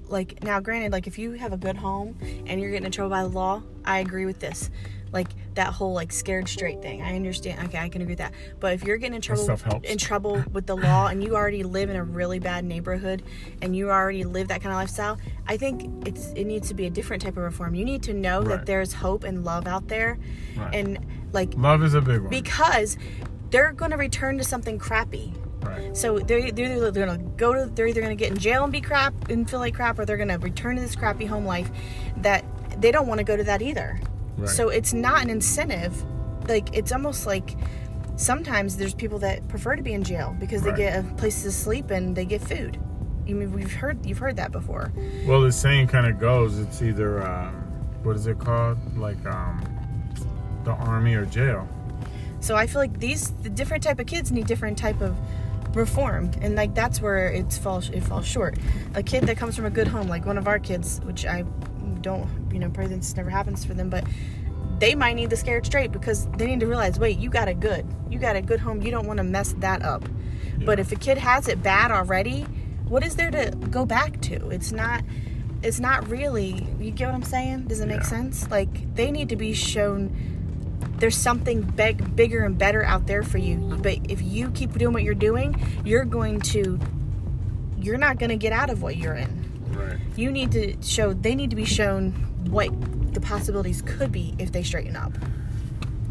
like 0.07 0.43
now 0.43 0.59
granted 0.59 0.91
like 0.91 1.07
if 1.07 1.17
you 1.17 1.31
have 1.31 1.53
a 1.53 1.57
good 1.57 1.75
home 1.75 2.15
and 2.45 2.61
you're 2.61 2.69
getting 2.69 2.85
in 2.85 2.91
trouble 2.91 3.09
by 3.09 3.23
the 3.23 3.29
law 3.29 3.61
i 3.85 3.99
agree 3.99 4.25
with 4.25 4.39
this 4.39 4.69
like 5.11 5.29
that 5.55 5.67
whole 5.73 5.93
like 5.93 6.11
scared 6.11 6.47
straight 6.47 6.81
thing 6.81 7.01
i 7.01 7.15
understand 7.15 7.59
okay 7.67 7.77
i 7.77 7.87
can 7.89 8.01
agree 8.01 8.13
with 8.13 8.17
that 8.19 8.33
but 8.59 8.73
if 8.73 8.83
you're 8.83 8.97
getting 8.97 9.15
in 9.15 9.21
trouble 9.21 9.79
in 9.83 9.97
trouble 9.97 10.43
with 10.51 10.65
the 10.65 10.75
law 10.75 11.07
and 11.07 11.23
you 11.23 11.35
already 11.35 11.63
live 11.63 11.89
in 11.89 11.95
a 11.95 12.03
really 12.03 12.39
bad 12.39 12.65
neighborhood 12.65 13.21
and 13.61 13.75
you 13.75 13.89
already 13.89 14.23
live 14.23 14.47
that 14.47 14.61
kind 14.61 14.71
of 14.73 14.77
lifestyle 14.79 15.17
i 15.47 15.55
think 15.57 16.07
it's 16.07 16.27
it 16.33 16.45
needs 16.45 16.67
to 16.67 16.73
be 16.73 16.85
a 16.85 16.89
different 16.89 17.21
type 17.21 17.37
of 17.37 17.43
reform 17.43 17.75
you 17.75 17.85
need 17.85 18.01
to 18.03 18.13
know 18.13 18.39
Right. 18.41 18.49
that 18.57 18.65
there's 18.65 18.93
hope 18.93 19.23
and 19.23 19.43
love 19.45 19.67
out 19.67 19.87
there 19.87 20.17
Right. 20.57 20.73
and 20.75 20.99
like 21.33 21.53
Love 21.57 21.83
is 21.83 21.93
a 21.93 22.01
big 22.01 22.21
one. 22.21 22.29
because 22.29 22.97
they're 23.49 23.71
going 23.73 23.91
to 23.91 23.97
return 23.97 24.37
to 24.39 24.43
something 24.43 24.79
crappy. 24.79 25.31
right. 25.61 25.95
So 25.95 26.17
they're, 26.19 26.51
they're 26.51 26.75
either 26.75 26.91
going 26.91 27.09
to 27.19 27.23
go 27.37 27.53
to 27.53 27.65
they're 27.73 27.85
either 27.87 28.01
going 28.01 28.15
to 28.17 28.19
get 28.23 28.31
in 28.31 28.37
jail 28.39 28.63
and 28.63 28.71
be 28.73 28.81
crap 28.81 29.29
and 29.29 29.47
feel 29.49 29.59
like 29.59 29.75
crap, 29.75 29.99
or 29.99 30.05
they're 30.05 30.17
going 30.17 30.29
to 30.29 30.37
return 30.39 30.75
to 30.75 30.81
this 30.81 30.95
crappy 30.95 31.25
home 31.25 31.45
life 31.45 31.69
that 32.17 32.43
they 32.81 32.91
don't 32.91 33.05
want 33.07 33.19
to 33.19 33.23
go 33.23 33.37
to 33.37 33.43
that 33.43 33.61
either. 33.61 33.99
Right. 34.37 34.49
So 34.49 34.69
it's 34.69 34.93
not 34.93 35.23
an 35.23 35.29
incentive. 35.29 36.03
Like 36.47 36.75
it's 36.75 36.91
almost 36.91 37.25
like 37.25 37.55
sometimes 38.15 38.77
there's 38.77 38.93
people 38.93 39.19
that 39.19 39.47
prefer 39.47 39.75
to 39.75 39.81
be 39.81 39.93
in 39.93 40.03
jail 40.03 40.35
because 40.39 40.61
they 40.61 40.69
Right. 40.69 40.77
get 40.77 40.99
a 40.99 41.03
place 41.15 41.43
to 41.43 41.51
sleep 41.51 41.89
and 41.91 42.15
they 42.15 42.25
get 42.25 42.41
food. 42.41 42.79
You 43.25 43.35
mean 43.35 43.53
we've 43.53 43.73
heard 43.73 44.05
you've 44.05 44.17
heard 44.17 44.35
that 44.35 44.51
before? 44.51 44.91
Well, 45.25 45.41
the 45.41 45.51
saying 45.51 45.87
kind 45.87 46.05
of 46.07 46.19
goes 46.19 46.59
it's 46.59 46.81
either, 46.81 47.25
um, 47.25 47.53
what 48.03 48.15
is 48.15 48.27
it 48.27 48.37
called? 48.39 48.77
Like 48.97 49.25
um, 49.25 49.63
the 50.65 50.71
army 50.71 51.15
or 51.15 51.25
jail. 51.25 51.67
So 52.41 52.55
I 52.55 52.67
feel 52.67 52.81
like 52.81 52.99
these 52.99 53.31
the 53.41 53.49
different 53.49 53.83
type 53.83 53.99
of 53.99 54.05
kids 54.05 54.31
need 54.31 54.47
different 54.47 54.77
type 54.77 54.99
of 55.01 55.17
reform, 55.73 56.29
and 56.41 56.55
like 56.55 56.75
that's 56.75 57.01
where 57.01 57.29
it's 57.29 57.57
falls 57.57 57.89
it 57.89 58.01
falls 58.01 58.25
short. 58.27 58.57
A 58.95 59.01
kid 59.01 59.23
that 59.23 59.37
comes 59.37 59.55
from 59.55 59.65
a 59.65 59.69
good 59.69 59.87
home, 59.87 60.09
like 60.09 60.25
one 60.25 60.37
of 60.37 60.47
our 60.47 60.59
kids, 60.59 60.99
which 61.05 61.25
I 61.25 61.45
don't, 62.03 62.29
you 62.51 62.59
know, 62.59 62.69
pray 62.69 62.85
this 62.87 63.15
never 63.15 63.29
happens 63.29 63.65
for 63.65 63.73
them, 63.73 63.89
but 63.89 64.03
they 64.79 64.95
might 64.95 65.13
need 65.13 65.29
the 65.29 65.37
scared 65.37 65.65
straight 65.65 65.91
because 65.91 66.27
they 66.37 66.45
need 66.45 66.59
to 66.59 66.67
realize, 66.67 66.99
wait, 66.99 67.17
you 67.17 67.29
got 67.29 67.47
a 67.47 67.53
good, 67.53 67.85
you 68.09 68.19
got 68.19 68.35
a 68.35 68.41
good 68.41 68.59
home, 68.59 68.81
you 68.81 68.91
don't 68.91 69.07
want 69.07 69.17
to 69.17 69.23
mess 69.23 69.53
that 69.59 69.81
up. 69.83 70.03
But 70.65 70.79
if 70.79 70.91
a 70.91 70.95
kid 70.95 71.17
has 71.17 71.47
it 71.47 71.63
bad 71.63 71.91
already, 71.91 72.41
what 72.87 73.03
is 73.03 73.15
there 73.15 73.31
to 73.31 73.51
go 73.71 73.85
back 73.85 74.21
to? 74.21 74.49
It's 74.49 74.71
not. 74.71 75.03
It's 75.61 75.79
not 75.79 76.07
really. 76.09 76.67
You 76.79 76.91
get 76.91 77.07
what 77.07 77.15
I'm 77.15 77.23
saying? 77.23 77.67
Does 77.67 77.79
it 77.79 77.87
make 77.87 78.01
Yeah. 78.01 78.07
sense? 78.07 78.49
Like 78.51 78.93
they 78.95 79.11
need 79.11 79.29
to 79.29 79.35
be 79.35 79.53
shown 79.53 80.15
there's 80.97 81.17
something 81.17 81.61
big, 81.61 82.15
bigger 82.15 82.43
and 82.45 82.57
better 82.57 82.83
out 82.83 83.07
there 83.07 83.23
for 83.23 83.37
you. 83.37 83.57
But 83.81 83.99
if 84.09 84.21
you 84.21 84.51
keep 84.51 84.77
doing 84.77 84.93
what 84.93 85.03
you're 85.03 85.15
doing, 85.15 85.55
you're 85.83 86.05
going 86.05 86.39
to, 86.41 86.79
you're 87.77 87.97
not 87.97 88.19
going 88.19 88.29
to 88.29 88.37
get 88.37 88.53
out 88.53 88.69
of 88.69 88.81
what 88.81 88.95
you're 88.97 89.15
in. 89.15 89.42
You 90.15 90.31
need 90.31 90.51
to 90.51 90.75
show, 90.81 91.13
they 91.13 91.35
need 91.35 91.49
to 91.49 91.55
be 91.55 91.65
shown 91.65 92.11
what 92.49 92.69
the 93.13 93.21
possibilities 93.21 93.81
could 93.81 94.11
be 94.11 94.33
if 94.37 94.51
they 94.51 94.63
straighten 94.63 94.95
up. 94.95 95.13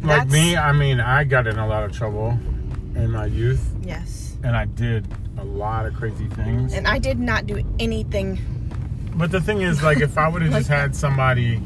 Like 0.02 0.28
That's- 0.28 0.32
me, 0.32 0.56
I 0.56 0.72
mean, 0.72 1.00
I 1.00 1.24
got 1.24 1.46
in 1.46 1.58
a 1.58 1.66
lot 1.66 1.84
of 1.84 1.92
trouble 1.92 2.38
in 2.94 3.10
my 3.10 3.26
youth, 3.26 3.74
Yes. 3.82 4.36
and 4.42 4.56
I 4.56 4.64
did 4.66 5.06
a 5.38 5.44
lot 5.44 5.86
of 5.86 5.94
crazy 5.94 6.28
things. 6.28 6.74
And 6.74 6.86
I 6.86 6.98
did 6.98 7.18
not 7.20 7.46
do 7.46 7.62
anything. 7.78 8.38
But 9.14 9.30
the 9.30 9.40
thing 9.40 9.60
is, 9.62 9.82
like, 9.82 10.00
if 10.00 10.18
I 10.18 10.26
would 10.28 10.42
have 10.42 10.52
just 10.58 10.68
had 10.68 10.96
somebody 10.96 11.60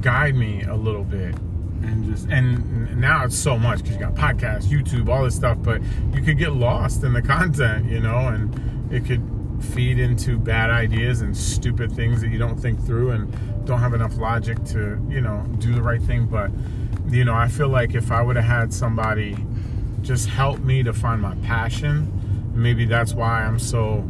guide 0.00 0.34
me 0.36 0.62
a 0.62 0.74
little 0.76 1.04
bit, 1.04 1.34
and 1.82 2.04
just 2.06 2.28
and 2.30 2.98
now 2.98 3.24
it's 3.24 3.36
so 3.36 3.58
much 3.58 3.78
because 3.82 3.94
you 3.96 4.00
got 4.00 4.14
podcasts, 4.14 4.64
YouTube, 4.66 5.08
all 5.10 5.24
this 5.24 5.34
stuff, 5.34 5.58
but 5.60 5.82
you 6.14 6.22
could 6.22 6.38
get 6.38 6.52
lost 6.54 7.04
in 7.04 7.12
the 7.12 7.20
content, 7.22 7.90
you 7.90 8.00
know, 8.00 8.28
and 8.28 8.92
it 8.92 9.04
could 9.04 9.20
feed 9.60 9.98
into 9.98 10.38
bad 10.38 10.70
ideas 10.70 11.20
and 11.20 11.36
stupid 11.36 11.92
things 11.92 12.20
that 12.20 12.28
you 12.28 12.38
don't 12.38 12.56
think 12.56 12.84
through 12.84 13.10
and 13.10 13.66
don't 13.66 13.80
have 13.80 13.94
enough 13.94 14.16
logic 14.16 14.62
to, 14.64 15.00
you 15.08 15.20
know, 15.20 15.44
do 15.58 15.74
the 15.74 15.82
right 15.82 16.02
thing. 16.02 16.26
But 16.26 16.50
you 17.08 17.24
know, 17.24 17.34
I 17.34 17.48
feel 17.48 17.68
like 17.68 17.94
if 17.94 18.10
I 18.10 18.22
would 18.22 18.36
have 18.36 18.44
had 18.44 18.72
somebody 18.72 19.36
just 20.02 20.28
help 20.28 20.60
me 20.60 20.82
to 20.82 20.92
find 20.92 21.20
my 21.20 21.34
passion, 21.36 22.52
maybe 22.54 22.84
that's 22.84 23.14
why 23.14 23.44
I'm 23.44 23.58
so 23.58 24.02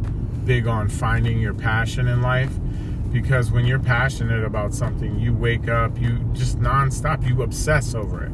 big 0.45 0.67
on 0.67 0.89
finding 0.89 1.39
your 1.39 1.53
passion 1.53 2.07
in 2.07 2.21
life 2.21 2.51
because 3.11 3.49
when 3.49 3.65
you're 3.65 3.79
passionate 3.79 4.43
about 4.43 4.73
something, 4.73 5.17
you 5.19 5.33
wake 5.33 5.69
up, 5.69 5.99
you 5.99 6.19
just 6.33 6.59
nonstop, 6.59 7.25
you 7.27 7.41
obsess 7.43 7.95
over 7.95 8.25
it. 8.25 8.31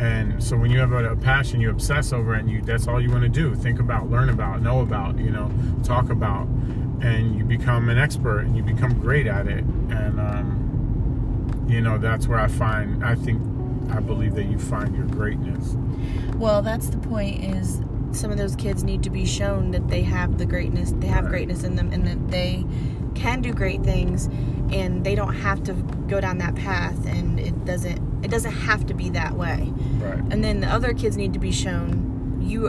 And 0.00 0.42
so 0.42 0.56
when 0.56 0.70
you 0.70 0.78
have 0.78 0.92
a, 0.92 1.12
a 1.12 1.16
passion, 1.16 1.60
you 1.60 1.68
obsess 1.68 2.10
over 2.14 2.34
it, 2.34 2.40
and 2.40 2.50
you 2.50 2.62
that's 2.62 2.88
all 2.88 3.02
you 3.02 3.10
want 3.10 3.22
to 3.22 3.28
do. 3.28 3.54
Think 3.54 3.80
about, 3.80 4.10
learn 4.10 4.30
about, 4.30 4.62
know 4.62 4.80
about, 4.80 5.18
you 5.18 5.30
know, 5.30 5.52
talk 5.84 6.08
about, 6.08 6.46
and 7.02 7.36
you 7.36 7.44
become 7.44 7.90
an 7.90 7.98
expert 7.98 8.40
and 8.40 8.56
you 8.56 8.62
become 8.62 8.98
great 8.98 9.26
at 9.26 9.46
it. 9.46 9.62
And 9.62 10.18
um, 10.18 11.66
you 11.68 11.82
know, 11.82 11.98
that's 11.98 12.26
where 12.26 12.38
I 12.38 12.48
find, 12.48 13.04
I 13.04 13.14
think, 13.14 13.42
I 13.90 14.00
believe 14.00 14.34
that 14.36 14.44
you 14.44 14.58
find 14.58 14.96
your 14.96 15.06
greatness. 15.06 15.76
Well, 16.36 16.62
that's 16.62 16.88
the 16.88 16.98
point 16.98 17.44
is 17.44 17.82
some 18.12 18.30
of 18.30 18.38
those 18.38 18.56
kids 18.56 18.82
need 18.82 19.02
to 19.02 19.10
be 19.10 19.26
shown 19.26 19.70
that 19.72 19.86
they 19.88 20.02
have 20.02 20.38
the 20.38 20.46
greatness, 20.46 20.92
they 20.96 21.08
have 21.08 21.24
Right. 21.24 21.30
greatness 21.30 21.62
in 21.62 21.76
them 21.76 21.92
and 21.92 22.06
that 22.06 22.28
they 22.30 22.64
can 23.14 23.42
do 23.42 23.52
great 23.52 23.82
things 23.82 24.26
and 24.72 25.04
they 25.04 25.14
don't 25.14 25.34
have 25.34 25.62
to 25.64 25.74
go 26.08 26.20
down 26.22 26.38
that 26.38 26.54
path 26.54 27.06
and 27.06 27.38
it 27.38 27.64
doesn't 27.66 28.00
it 28.22 28.30
doesn't 28.30 28.52
have 28.52 28.86
to 28.86 28.94
be 28.94 29.10
that 29.10 29.34
way. 29.34 29.72
Right. 29.98 30.18
And 30.30 30.44
then 30.44 30.60
the 30.60 30.68
other 30.68 30.92
kids 30.92 31.16
need 31.16 31.32
to 31.32 31.38
be 31.38 31.52
shown 31.52 32.40
you 32.40 32.66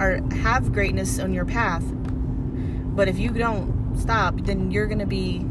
are 0.00 0.20
have 0.38 0.72
greatness 0.72 1.18
on 1.18 1.32
your 1.32 1.44
path. 1.44 1.84
But 1.84 3.08
if 3.08 3.18
you 3.18 3.30
don't 3.30 3.98
stop, 3.98 4.36
then 4.42 4.70
you're 4.70 4.86
going 4.86 4.98
to 4.98 5.06
be 5.06 5.44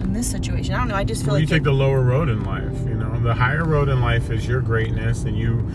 in 0.00 0.12
this 0.12 0.30
situation. 0.30 0.74
I 0.74 0.78
don't 0.78 0.88
know. 0.88 0.94
I 0.94 1.04
just 1.04 1.22
feel 1.22 1.32
Well, 1.34 1.40
you 1.40 1.46
like 1.46 1.50
take 1.54 1.62
the 1.64 1.72
lower 1.72 2.00
road 2.00 2.28
in 2.28 2.44
life, 2.44 2.72
you 2.86 2.94
know. 2.94 3.18
The 3.20 3.34
higher 3.34 3.64
road 3.64 3.88
in 3.88 4.00
life 4.00 4.30
is 4.30 4.46
your 4.46 4.60
greatness 4.60 5.24
and 5.24 5.36
you 5.36 5.68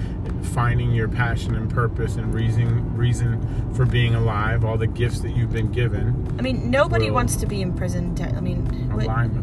finding 0.43 0.91
your 0.91 1.07
passion 1.07 1.55
and 1.55 1.69
purpose 1.69 2.15
and 2.15 2.33
reason 2.33 2.95
reason 2.95 3.73
for 3.73 3.85
being 3.85 4.15
alive, 4.15 4.65
all 4.65 4.77
the 4.77 4.87
gifts 4.87 5.19
that 5.21 5.31
you've 5.31 5.51
been 5.51 5.71
given. 5.71 6.35
I 6.37 6.41
mean, 6.41 6.71
nobody 6.71 7.11
wants 7.11 7.35
to 7.37 7.45
be 7.45 7.61
in 7.61 7.73
prison. 7.73 8.15
Te- 8.15 8.23
I 8.23 8.39
mean, 8.41 8.63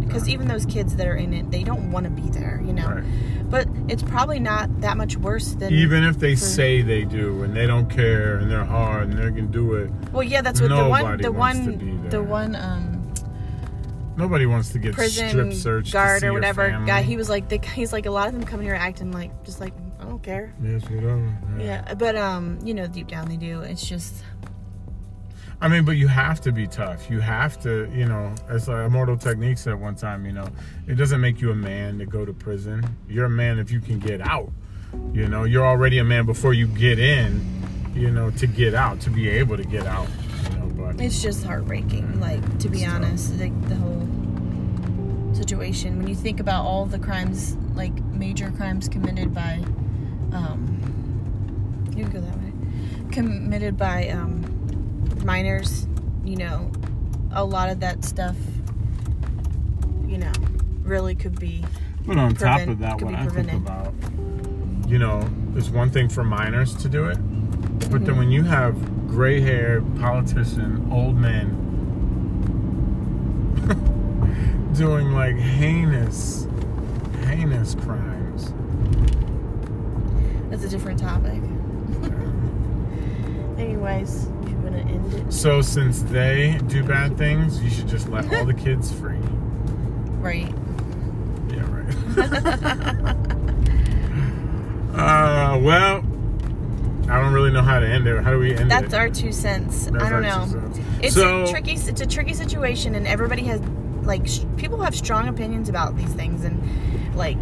because 0.00 0.28
even 0.28 0.48
those 0.48 0.66
kids 0.66 0.96
that 0.96 1.06
are 1.06 1.16
in 1.16 1.32
it, 1.32 1.50
they 1.50 1.62
don't 1.62 1.90
want 1.90 2.04
to 2.04 2.10
be 2.10 2.28
there, 2.30 2.60
you 2.64 2.72
know. 2.72 2.86
Right. 2.88 3.04
But 3.50 3.68
it's 3.88 4.02
probably 4.02 4.40
not 4.40 4.80
that 4.80 4.96
much 4.96 5.16
worse 5.16 5.52
than 5.52 5.72
Even 5.72 6.02
if 6.02 6.18
they 6.18 6.34
for- 6.34 6.44
say 6.44 6.82
they 6.82 7.04
do 7.04 7.42
and 7.42 7.54
they 7.54 7.66
don't 7.66 7.88
care 7.88 8.38
and 8.38 8.50
they're 8.50 8.64
hard 8.64 9.10
and 9.10 9.18
they 9.18 9.30
can 9.30 9.50
do 9.50 9.74
it, 9.74 9.90
Well, 10.12 10.22
yeah, 10.24 10.42
that's 10.42 10.60
what 10.60 10.70
the 10.70 10.88
one, 10.88 11.20
the 11.20 11.30
one, 11.32 12.08
the 12.08 12.22
one 12.22 12.56
um, 12.56 12.93
nobody 14.16 14.46
wants 14.46 14.70
to 14.70 14.78
get 14.78 14.94
prison 14.94 15.52
strip 15.52 15.90
guard 15.90 16.22
or 16.22 16.32
whatever 16.32 16.70
guy. 16.86 17.02
He 17.02 17.16
was 17.16 17.28
like, 17.28 17.48
the, 17.48 17.58
he's 17.58 17.92
like, 17.92 18.06
a 18.06 18.10
lot 18.10 18.28
of 18.28 18.34
them 18.34 18.44
come 18.44 18.60
here 18.60 18.74
acting 18.74 19.12
like, 19.12 19.44
just 19.44 19.60
like, 19.60 19.74
I 20.00 20.04
don't 20.04 20.22
care. 20.22 20.54
Yes, 20.62 20.82
whatever. 20.84 21.36
Yeah, 21.58 21.94
but 21.94 22.16
um, 22.16 22.58
you 22.64 22.74
know, 22.74 22.86
deep 22.86 23.08
down 23.08 23.28
they 23.28 23.36
do. 23.36 23.60
It's 23.60 23.86
just, 23.86 24.22
I 25.60 25.68
mean, 25.68 25.84
but 25.84 25.92
you 25.92 26.08
have 26.08 26.40
to 26.42 26.52
be 26.52 26.66
tough. 26.66 27.08
You 27.10 27.20
have 27.20 27.60
to, 27.62 27.90
you 27.94 28.04
know, 28.06 28.34
as 28.48 28.68
like 28.68 28.86
Immortal 28.86 29.16
Technique 29.16 29.58
said 29.58 29.80
one 29.80 29.94
time, 29.94 30.26
you 30.26 30.32
know, 30.32 30.48
it 30.86 30.94
doesn't 30.94 31.20
make 31.20 31.40
you 31.40 31.50
a 31.52 31.54
man 31.54 31.98
to 31.98 32.06
go 32.06 32.24
to 32.24 32.32
prison. 32.32 32.84
You're 33.08 33.26
a 33.26 33.30
man 33.30 33.58
if 33.58 33.70
you 33.70 33.80
can 33.80 33.98
get 33.98 34.20
out. 34.20 34.50
You 35.12 35.26
know, 35.26 35.44
you're 35.44 35.66
already 35.66 35.98
a 35.98 36.04
man 36.04 36.26
before 36.26 36.54
you 36.54 36.66
get 36.66 36.98
in, 36.98 37.44
you 37.94 38.10
know, 38.10 38.30
to 38.32 38.46
get 38.46 38.74
out, 38.74 39.00
to 39.00 39.10
be 39.10 39.28
able 39.28 39.56
to 39.56 39.64
get 39.64 39.86
out. 39.86 40.08
You 40.94 41.00
know, 41.00 41.06
but 41.06 41.06
it's 41.06 41.22
just 41.22 41.44
heartbreaking. 41.44 42.20
Like 42.20 42.58
to 42.60 42.68
be 42.68 42.84
tough. 42.84 42.94
honest, 42.94 43.34
like 43.38 43.68
the 43.68 43.74
whole 43.76 44.08
situation. 45.34 45.98
When 45.98 46.08
you 46.08 46.14
think 46.14 46.40
about 46.40 46.64
all 46.64 46.86
the 46.86 46.98
crimes, 46.98 47.56
like 47.74 47.94
major 48.06 48.50
crimes 48.52 48.88
committed 48.88 49.34
by, 49.34 49.62
um, 50.32 51.90
you 51.96 52.04
can 52.04 52.12
go 52.12 52.20
that 52.20 52.36
way, 52.38 52.52
committed 53.12 53.76
by 53.76 54.08
um, 54.08 54.44
minors. 55.24 55.86
You 56.24 56.36
know, 56.36 56.70
a 57.32 57.44
lot 57.44 57.68
of 57.68 57.80
that 57.80 58.04
stuff, 58.04 58.36
you 60.06 60.18
know, 60.18 60.32
really 60.82 61.14
could 61.14 61.38
be. 61.38 61.64
But 62.06 62.18
on 62.18 62.34
top 62.34 62.66
of 62.66 62.78
that, 62.80 63.00
what 63.00 63.14
I 63.14 63.26
think 63.26 63.52
about, 63.52 63.94
you 64.86 64.98
know, 64.98 65.28
it's 65.56 65.70
one 65.70 65.90
thing 65.90 66.08
for 66.08 66.22
minors 66.22 66.74
to 66.76 66.88
do 66.88 67.06
it, 67.06 67.18
but 67.78 67.88
Mm-hmm. 67.88 68.04
then 68.04 68.16
when 68.16 68.30
you 68.30 68.42
have 68.44 69.08
gray 69.08 69.40
haired 69.40 69.84
politician, 70.00 70.88
old 70.90 71.16
men 71.16 71.60
doing 74.74 75.12
like 75.12 75.36
heinous, 75.36 76.46
heinous 77.26 77.74
crimes. 77.76 78.52
That's 80.50 80.64
a 80.64 80.68
different 80.68 80.98
topic. 80.98 81.40
Anyways, 83.58 84.26
you 84.48 84.56
wanna 84.56 84.78
end 84.78 85.14
it, 85.14 85.32
So 85.32 85.60
since 85.62 86.02
they 86.02 86.58
do 86.66 86.82
bad 86.84 87.16
things, 87.16 87.62
you 87.62 87.70
should 87.70 87.86
just 87.88 88.08
let 88.08 88.32
all 88.34 88.44
the 88.44 88.54
kids 88.54 88.90
free. 88.92 89.18
right? 90.20 90.52
Yeah, 91.50 91.64
right. 91.70 91.94
uh, 94.94 95.58
well, 95.60 96.02
I 97.08 97.20
don't 97.20 97.32
really 97.32 97.50
know 97.50 97.62
how 97.62 97.80
to 97.80 97.86
end 97.86 98.06
it. 98.06 98.22
How 98.24 98.30
do 98.32 98.38
we 98.38 98.54
end 98.56 98.70
That's 98.70 98.84
it? 98.86 98.90
That's 98.90 98.94
our 98.94 99.08
two 99.10 99.32
cents. 99.32 99.86
That's 99.86 100.04
I 100.04 100.08
don't 100.10 100.22
know. 100.22 100.72
It's 101.02 101.14
So- 101.14 101.44
a 101.44 101.46
tricky. 101.48 101.72
It's 101.72 102.00
a 102.00 102.06
tricky 102.06 102.32
situation, 102.34 102.94
and 102.94 103.06
everybody 103.06 103.42
has 103.44 103.60
like 104.02 104.26
sh- 104.26 104.44
people 104.56 104.80
have 104.82 104.94
strong 104.94 105.28
opinions 105.28 105.68
about 105.68 105.96
these 105.96 106.12
things, 106.14 106.44
and 106.44 106.62
like 107.14 107.38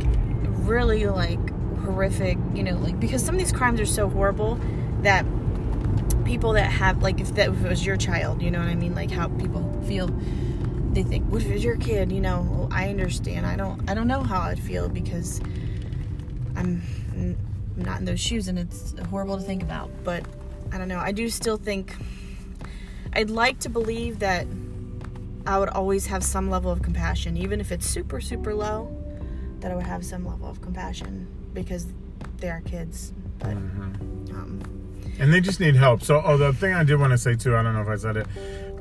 really 0.65 1.07
like 1.07 1.39
horrific. 1.81 2.39
You 2.55 2.65
know, 2.65 2.75
like 2.79 2.99
because 2.99 3.23
some 3.25 3.35
of 3.35 3.39
these 3.39 3.53
crimes 3.53 3.81
are 3.81 3.87
so 3.87 4.09
horrible 4.09 4.59
that 5.03 5.25
people 6.25 6.53
that 6.55 6.71
have 6.71 7.03
like 7.03 7.21
if 7.21 7.35
that 7.37 7.49
if 7.51 7.65
it 7.65 7.69
was 7.69 7.87
your 7.87 7.97
child, 7.97 8.43
you 8.43 8.51
know 8.51 8.59
what 8.59 8.69
I 8.69 8.75
mean? 8.75 8.95
Like 8.95 9.11
how 9.11 9.29
people 9.29 9.81
feel. 9.87 10.09
They 10.93 11.03
think, 11.05 11.25
what 11.33 11.41
if 11.41 11.49
it 11.49 11.55
was 11.55 11.65
your 11.65 11.77
kid? 11.77 12.13
You 12.13 12.21
know, 12.21 12.47
well, 12.51 12.69
I 12.71 12.91
understand. 12.91 13.47
I 13.47 13.57
don't. 13.57 13.89
I 13.89 13.95
don't 13.95 14.09
know 14.09 14.23
how 14.25 14.41
I'd 14.41 14.59
feel 14.61 14.89
because 14.91 15.41
I'm 16.57 16.83
n- 17.77 17.85
not 17.85 17.99
in 18.01 18.05
those 18.05 18.21
shoes, 18.21 18.49
and 18.49 18.59
it's 18.59 18.95
horrible 19.11 19.37
to 19.37 19.43
think 19.43 19.63
about. 19.63 19.91
But 20.05 20.25
I 20.73 20.79
don't 20.79 20.89
know. 20.89 20.99
I 20.99 21.13
do 21.13 21.29
still 21.29 21.57
think 21.57 21.95
I'd 23.13 23.31
like 23.31 23.59
to 23.61 23.69
believe 23.69 24.19
that 24.21 24.47
I 25.47 25.59
would 25.59 25.69
always 25.71 26.07
have 26.07 26.23
some 26.25 26.49
level 26.51 26.71
of 26.71 26.83
compassion, 26.83 27.37
even 27.37 27.61
if 27.61 27.73
it's 27.73 27.87
super, 27.87 28.21
super 28.21 28.55
low. 28.55 28.97
That 29.61 29.71
I 29.71 29.75
would 29.77 29.87
have 29.87 30.05
some 30.05 30.27
level 30.27 30.49
of 30.49 30.61
compassion 30.61 31.27
because 31.55 31.87
they 32.39 32.51
are 32.51 32.61
kids. 32.63 33.13
But 33.39 33.51
Mhm. 33.51 34.33
um, 34.35 34.61
and 35.21 35.33
they 35.33 35.41
just 35.41 35.61
need 35.61 35.77
help. 35.77 36.03
So, 36.03 36.21
oh, 36.25 36.37
the 36.37 36.53
thing 36.53 36.73
I 36.75 36.83
did 36.85 36.99
want 36.99 37.13
to 37.13 37.19
say 37.19 37.35
too, 37.37 37.55
I 37.57 37.63
don't 37.63 37.75
know 37.75 37.83
if 37.83 37.89
I 37.89 37.97
said 37.97 38.17
it. 38.17 38.27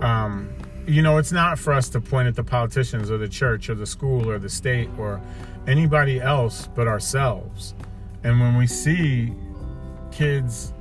Um, 0.04 0.50
you 0.88 1.04
know, 1.04 1.18
it's 1.18 1.32
not 1.32 1.60
for 1.60 1.74
us 1.74 1.90
to 1.90 2.02
point 2.02 2.28
at 2.28 2.36
the 2.36 2.44
politicians 2.44 3.12
or 3.12 3.18
the 3.20 3.28
church 3.28 3.70
or 3.70 3.76
the 3.76 3.86
school 3.86 4.28
or 4.30 4.40
the 4.40 4.50
state 4.50 4.90
or 4.98 5.22
anybody 5.68 6.20
else 6.20 6.68
but 6.74 6.88
ourselves. 6.88 7.76
And 8.24 8.40
when 8.40 8.56
we 8.56 8.68
see 8.68 9.34
kids 10.12 10.74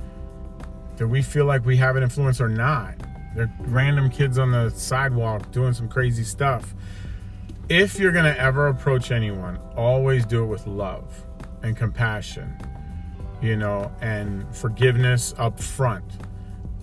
that 0.97 1.07
we 1.07 1.21
feel 1.21 1.45
like 1.45 1.65
we 1.65 1.77
have 1.77 1.95
an 1.95 2.03
influence 2.03 2.39
or 2.39 2.49
not, 2.49 2.95
they're 3.35 3.51
random 3.61 4.09
kids 4.09 4.37
on 4.37 4.51
the 4.51 4.69
sidewalk 4.69 5.51
doing 5.51 5.73
some 5.73 5.87
crazy 5.87 6.23
stuff. 6.23 6.75
If 7.69 7.97
you're 7.97 8.11
going 8.11 8.25
to 8.25 8.39
ever 8.39 8.67
approach 8.67 9.11
anyone, 9.11 9.57
always 9.75 10.25
do 10.25 10.43
it 10.43 10.47
with 10.47 10.67
love 10.67 11.25
and 11.63 11.75
compassion 11.75 12.57
you 13.41 13.55
know, 13.55 13.91
and 14.01 14.45
forgiveness 14.55 15.33
up 15.37 15.59
front. 15.59 16.05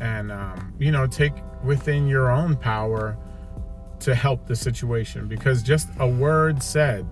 And, 0.01 0.31
um, 0.31 0.75
you 0.79 0.91
know, 0.91 1.07
take 1.07 1.33
within 1.65 2.07
your 2.07 2.31
own 2.31 2.57
power 2.57 3.17
to 4.01 4.15
help 4.15 4.47
the 4.47 4.55
situation 4.55 5.27
because 5.27 5.63
just 5.63 5.89
a 5.99 6.07
word 6.07 6.63
said 6.63 7.07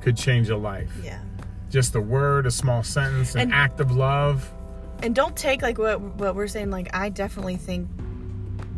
could 0.00 0.16
change 0.16 0.48
a 0.48 0.56
life. 0.56 0.90
yeah, 1.02 1.20
just 1.70 1.94
a 1.94 2.00
word, 2.00 2.46
a 2.46 2.50
small 2.50 2.82
sentence, 2.82 3.34
an 3.34 3.40
And- 3.42 3.52
act 3.54 3.80
of 3.80 3.92
love. 3.92 4.50
and 5.02 5.14
don't 5.14 5.34
take 5.36 5.62
like 5.62 5.78
what 5.78 5.98
what 6.00 6.34
we're 6.34 6.46
saying 6.46 6.70
like 6.70 6.94
i 6.94 7.08
definitely 7.08 7.56
think 7.56 7.88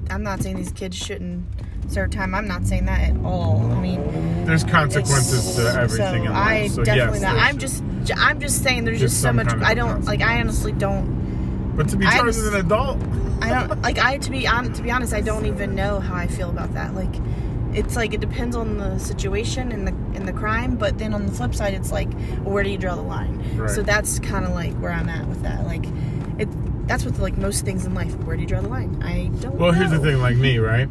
i'm 0.09 0.23
not 0.23 0.41
saying 0.41 0.55
these 0.57 0.71
kids 0.71 0.97
shouldn't 0.97 1.45
serve 1.89 2.11
time. 2.11 2.33
I'm 2.35 2.47
not 2.47 2.65
saying 2.65 2.87
that 2.87 3.01
at 3.11 3.17
all. 3.25 3.61
I 3.73 3.81
mean 3.81 4.45
There's 4.47 4.63
consequences 4.65 5.57
to 5.57 5.63
everything 5.69 6.23
so 6.25 6.29
in 6.29 6.33
life. 6.33 6.37
i 6.37 6.67
so 6.69 6.85
definitely 6.85 7.21
yes, 7.21 7.35
not. 7.35 7.37
i'm 7.43 7.59
just 7.59 7.83
i'm 8.17 8.39
just 8.41 8.63
saying 8.63 8.85
there's 8.85 9.01
Just 9.01 9.15
just, 9.15 9.23
so 9.23 9.33
much 9.33 9.49
kind 9.49 9.63
of 9.63 9.69
i 9.69 9.75
don't 9.75 10.05
like 10.05 10.21
i 10.23 10.39
honestly 10.41 10.73
don't 10.73 11.75
But 11.77 11.89
to 11.89 11.97
be 11.97 12.05
charged 12.07 12.29
as 12.29 12.47
an 12.47 12.55
adult, 12.55 12.99
i 13.43 13.49
don't 13.67 13.83
like 13.83 13.99
i 13.99 14.17
to 14.19 14.31
be 14.31 14.47
on 14.47 14.73
to 14.73 14.81
be 14.83 14.91
honest 14.93 15.13
i 15.13 15.21
don't 15.21 15.47
even 15.47 15.75
know 15.75 15.99
how 15.99 16.15
i 16.15 16.27
feel 16.29 16.51
about 16.51 16.73
that. 16.75 16.95
Like 16.95 17.15
it's 17.75 17.97
like 17.97 18.15
it 18.15 18.21
depends 18.21 18.55
on 18.55 18.77
the 18.79 18.99
situation 18.99 19.73
and 19.73 19.89
the 19.89 20.12
and 20.23 20.29
the 20.29 20.41
crime 20.41 20.77
but 20.77 20.99
then 20.99 21.13
on 21.15 21.27
the 21.27 21.33
flip 21.33 21.53
side 21.55 21.75
it's 21.75 21.91
like 21.91 22.13
where 22.45 22.63
do 22.63 22.71
you 22.71 22.79
draw 22.79 22.95
the 22.95 23.03
line 23.03 23.43
Right. 23.57 23.69
so 23.71 23.83
that's 23.83 24.19
kind 24.21 24.45
of 24.45 24.53
like 24.53 24.73
where 24.75 24.93
i'm 24.93 25.09
at 25.09 25.27
with 25.27 25.43
that 25.43 25.65
like 25.67 25.85
it 26.39 26.49
that's 26.87 27.05
with 27.05 27.19
like 27.19 27.37
most 27.37 27.65
things 27.65 27.85
in 27.85 27.93
life 27.95 28.15
where 28.21 28.37
do 28.37 28.43
you 28.43 28.49
draw 28.49 28.61
the 28.61 28.69
line 28.69 29.03
i 29.03 29.27
don't 29.41 29.57
Well, 29.57 29.73
here's 29.73 29.91
the 29.91 29.99
thing, 29.99 30.19
like 30.19 30.37
me, 30.37 30.59
right? 30.59 30.89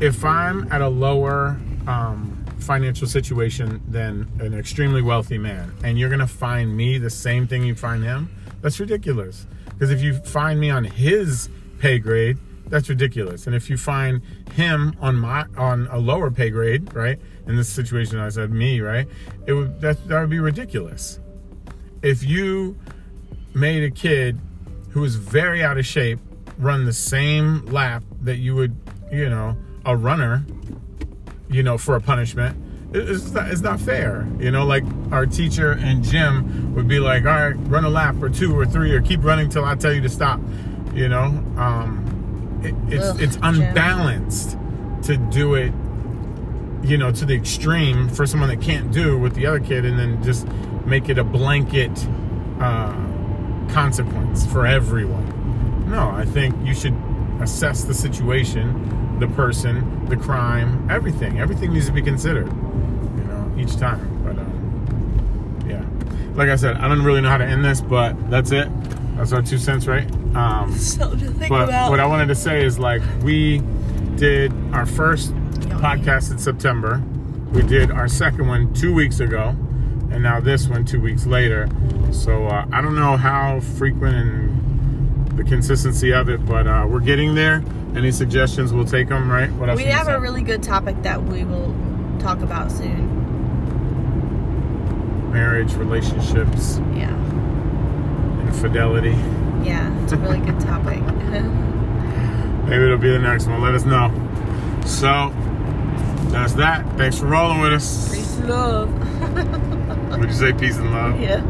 If 0.00 0.24
I'm 0.24 0.70
at 0.72 0.80
a 0.80 0.88
lower 0.88 1.58
um, 1.86 2.44
financial 2.58 3.06
situation 3.08 3.80
than 3.88 4.28
an 4.40 4.54
extremely 4.54 5.02
wealthy 5.02 5.38
man, 5.38 5.72
and 5.82 5.98
you're 5.98 6.10
gonna 6.10 6.26
find 6.26 6.76
me 6.76 6.98
the 6.98 7.10
same 7.10 7.46
thing 7.48 7.64
you 7.64 7.74
find 7.74 8.04
him, 8.04 8.30
that's 8.62 8.78
ridiculous. 8.78 9.46
Because 9.70 9.90
if 9.90 10.00
you 10.02 10.14
find 10.14 10.60
me 10.60 10.70
on 10.70 10.84
his 10.84 11.48
pay 11.78 11.98
grade, 11.98 12.38
that's 12.70 12.88
ridiculous. 12.88 13.46
And 13.46 13.54
if 13.56 13.70
you 13.70 13.76
find 13.76 14.22
him 14.52 14.96
on 15.00 15.16
my 15.16 15.46
on 15.56 15.88
a 15.90 15.98
lower 15.98 16.30
pay 16.30 16.50
grade, 16.50 16.94
right? 16.94 17.18
In 17.46 17.56
this 17.56 17.68
situation, 17.68 18.18
I 18.18 18.28
said 18.28 18.50
me, 18.50 18.80
right? 18.80 19.08
It 19.46 19.54
would 19.54 19.80
that 19.80 20.06
that 20.08 20.20
would 20.20 20.30
be 20.30 20.40
ridiculous. 20.40 21.20
If 22.02 22.22
you 22.22 22.76
made 23.54 23.82
a 23.82 23.90
kid 23.90 24.38
who 24.90 25.00
was 25.00 25.16
very 25.16 25.62
out 25.62 25.78
of 25.78 25.86
shape 25.86 26.20
run 26.58 26.84
the 26.84 26.92
same 26.92 27.64
lap 27.66 28.02
that 28.22 28.36
you 28.36 28.54
would, 28.54 28.76
you 29.12 29.28
know, 29.28 29.56
a 29.84 29.96
runner, 29.96 30.44
you 31.48 31.62
know, 31.62 31.78
for 31.78 31.96
a 31.96 32.00
punishment. 32.00 32.56
It's 32.92 33.30
not, 33.32 33.48
it's 33.50 33.60
not 33.60 33.80
fair. 33.80 34.26
You 34.38 34.50
know, 34.50 34.64
like 34.64 34.84
our 35.12 35.26
teacher 35.26 35.72
and 35.72 36.02
gym 36.02 36.74
would 36.74 36.88
be 36.88 37.00
like, 37.00 37.24
all 37.24 37.32
right, 37.32 37.54
run 37.68 37.84
a 37.84 37.88
lap 37.88 38.16
or 38.20 38.28
two 38.28 38.58
or 38.58 38.64
three 38.64 38.92
or 38.92 39.00
keep 39.00 39.22
running 39.22 39.48
till 39.50 39.64
I 39.64 39.74
tell 39.74 39.92
you 39.92 40.00
to 40.00 40.08
stop. 40.08 40.40
You 40.94 41.08
know, 41.08 41.24
um, 41.56 42.17
it, 42.62 42.74
it's, 42.88 43.04
Ugh, 43.04 43.20
it's 43.20 43.38
unbalanced 43.42 44.58
to 45.02 45.16
do 45.16 45.54
it, 45.54 45.72
you 46.82 46.98
know, 46.98 47.12
to 47.12 47.24
the 47.24 47.34
extreme 47.34 48.08
for 48.08 48.26
someone 48.26 48.48
that 48.48 48.60
can't 48.60 48.92
do 48.92 49.18
with 49.18 49.34
the 49.34 49.46
other 49.46 49.60
kid 49.60 49.84
and 49.84 49.98
then 49.98 50.22
just 50.22 50.46
make 50.86 51.08
it 51.08 51.18
a 51.18 51.24
blanket, 51.24 52.06
uh, 52.60 52.92
consequence 53.70 54.46
for 54.46 54.66
everyone. 54.66 55.90
No, 55.90 56.10
I 56.10 56.24
think 56.24 56.54
you 56.66 56.74
should 56.74 56.96
assess 57.40 57.84
the 57.84 57.94
situation, 57.94 59.18
the 59.20 59.28
person, 59.28 60.06
the 60.06 60.16
crime, 60.16 60.88
everything. 60.90 61.38
Everything 61.38 61.72
needs 61.72 61.86
to 61.86 61.92
be 61.92 62.02
considered, 62.02 62.46
you 62.48 63.24
know, 63.24 63.54
each 63.56 63.76
time. 63.76 64.22
But 64.24 64.38
um, 64.38 65.64
yeah, 65.68 65.84
like 66.34 66.48
I 66.48 66.56
said, 66.56 66.76
I 66.76 66.88
don't 66.88 67.02
really 67.02 67.20
know 67.20 67.28
how 67.28 67.38
to 67.38 67.44
end 67.44 67.64
this, 67.64 67.80
but 67.80 68.30
that's 68.30 68.50
it. 68.52 68.68
That's 69.18 69.32
our 69.32 69.42
two 69.42 69.58
cents, 69.58 69.88
right? 69.88 70.08
Um, 70.36 70.72
so 70.78 71.10
to 71.10 71.30
think 71.32 71.48
but 71.48 71.64
about 71.64 71.90
what 71.90 71.98
I 71.98 72.06
wanted 72.06 72.28
to 72.28 72.36
say 72.36 72.64
is 72.64 72.78
like 72.78 73.02
we 73.22 73.60
did 74.14 74.52
our 74.72 74.86
first 74.86 75.34
podcast 75.82 76.30
in 76.30 76.38
September. 76.38 77.02
We 77.50 77.62
did 77.62 77.90
our 77.90 78.06
second 78.06 78.46
one 78.46 78.72
two 78.74 78.94
weeks 78.94 79.18
ago, 79.18 79.56
and 80.12 80.22
now 80.22 80.38
this 80.38 80.68
one 80.68 80.84
two 80.84 81.00
weeks 81.00 81.26
later. 81.26 81.68
So 82.12 82.46
uh, 82.46 82.66
I 82.70 82.80
don't 82.80 82.94
know 82.94 83.16
how 83.16 83.58
frequent 83.58 84.14
and 84.14 85.36
the 85.36 85.42
consistency 85.42 86.12
of 86.12 86.28
it, 86.28 86.46
but 86.46 86.68
uh, 86.68 86.86
we're 86.88 87.00
getting 87.00 87.34
there. 87.34 87.64
Any 87.96 88.12
suggestions? 88.12 88.72
We'll 88.72 88.84
take 88.84 89.08
them. 89.08 89.28
Right? 89.28 89.50
What 89.54 89.68
else? 89.68 89.78
we 89.78 89.86
have 89.86 90.06
a 90.06 90.20
really 90.20 90.42
good 90.42 90.62
topic 90.62 91.02
that 91.02 91.24
we 91.24 91.42
will 91.42 91.74
talk 92.20 92.40
about 92.40 92.70
soon 92.70 93.16
marriage, 95.32 95.74
relationships, 95.74 96.78
yeah 96.94 97.27
infidelity. 98.58 99.10
yeah 99.62 100.02
it's 100.02 100.12
a 100.12 100.16
really 100.16 100.38
good 100.40 100.58
topic 100.60 101.00
Maybe 102.68 102.84
it'll 102.84 102.98
be 102.98 103.08
the 103.08 103.18
next 103.18 103.46
one. 103.46 103.62
Let 103.62 103.74
us 103.74 103.86
know. 103.86 104.10
So 104.84 105.32
that's 106.30 106.52
that. 106.54 106.84
Thanks 106.98 107.18
for 107.18 107.24
rolling 107.24 107.60
with 107.62 107.72
us. 107.72 108.14
peace 108.14 108.36
and 108.36 108.48
love 108.50 110.18
Would 110.18 110.28
you 110.28 110.34
say 110.34 110.52
peace 110.52 110.76
and 110.76 110.90
love? 110.92 111.18
yeah 111.20 111.40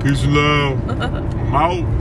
Peace 0.00 0.22
and 0.22 0.34
love. 0.34 0.90
I'm 0.90 1.54
out. 1.56 1.97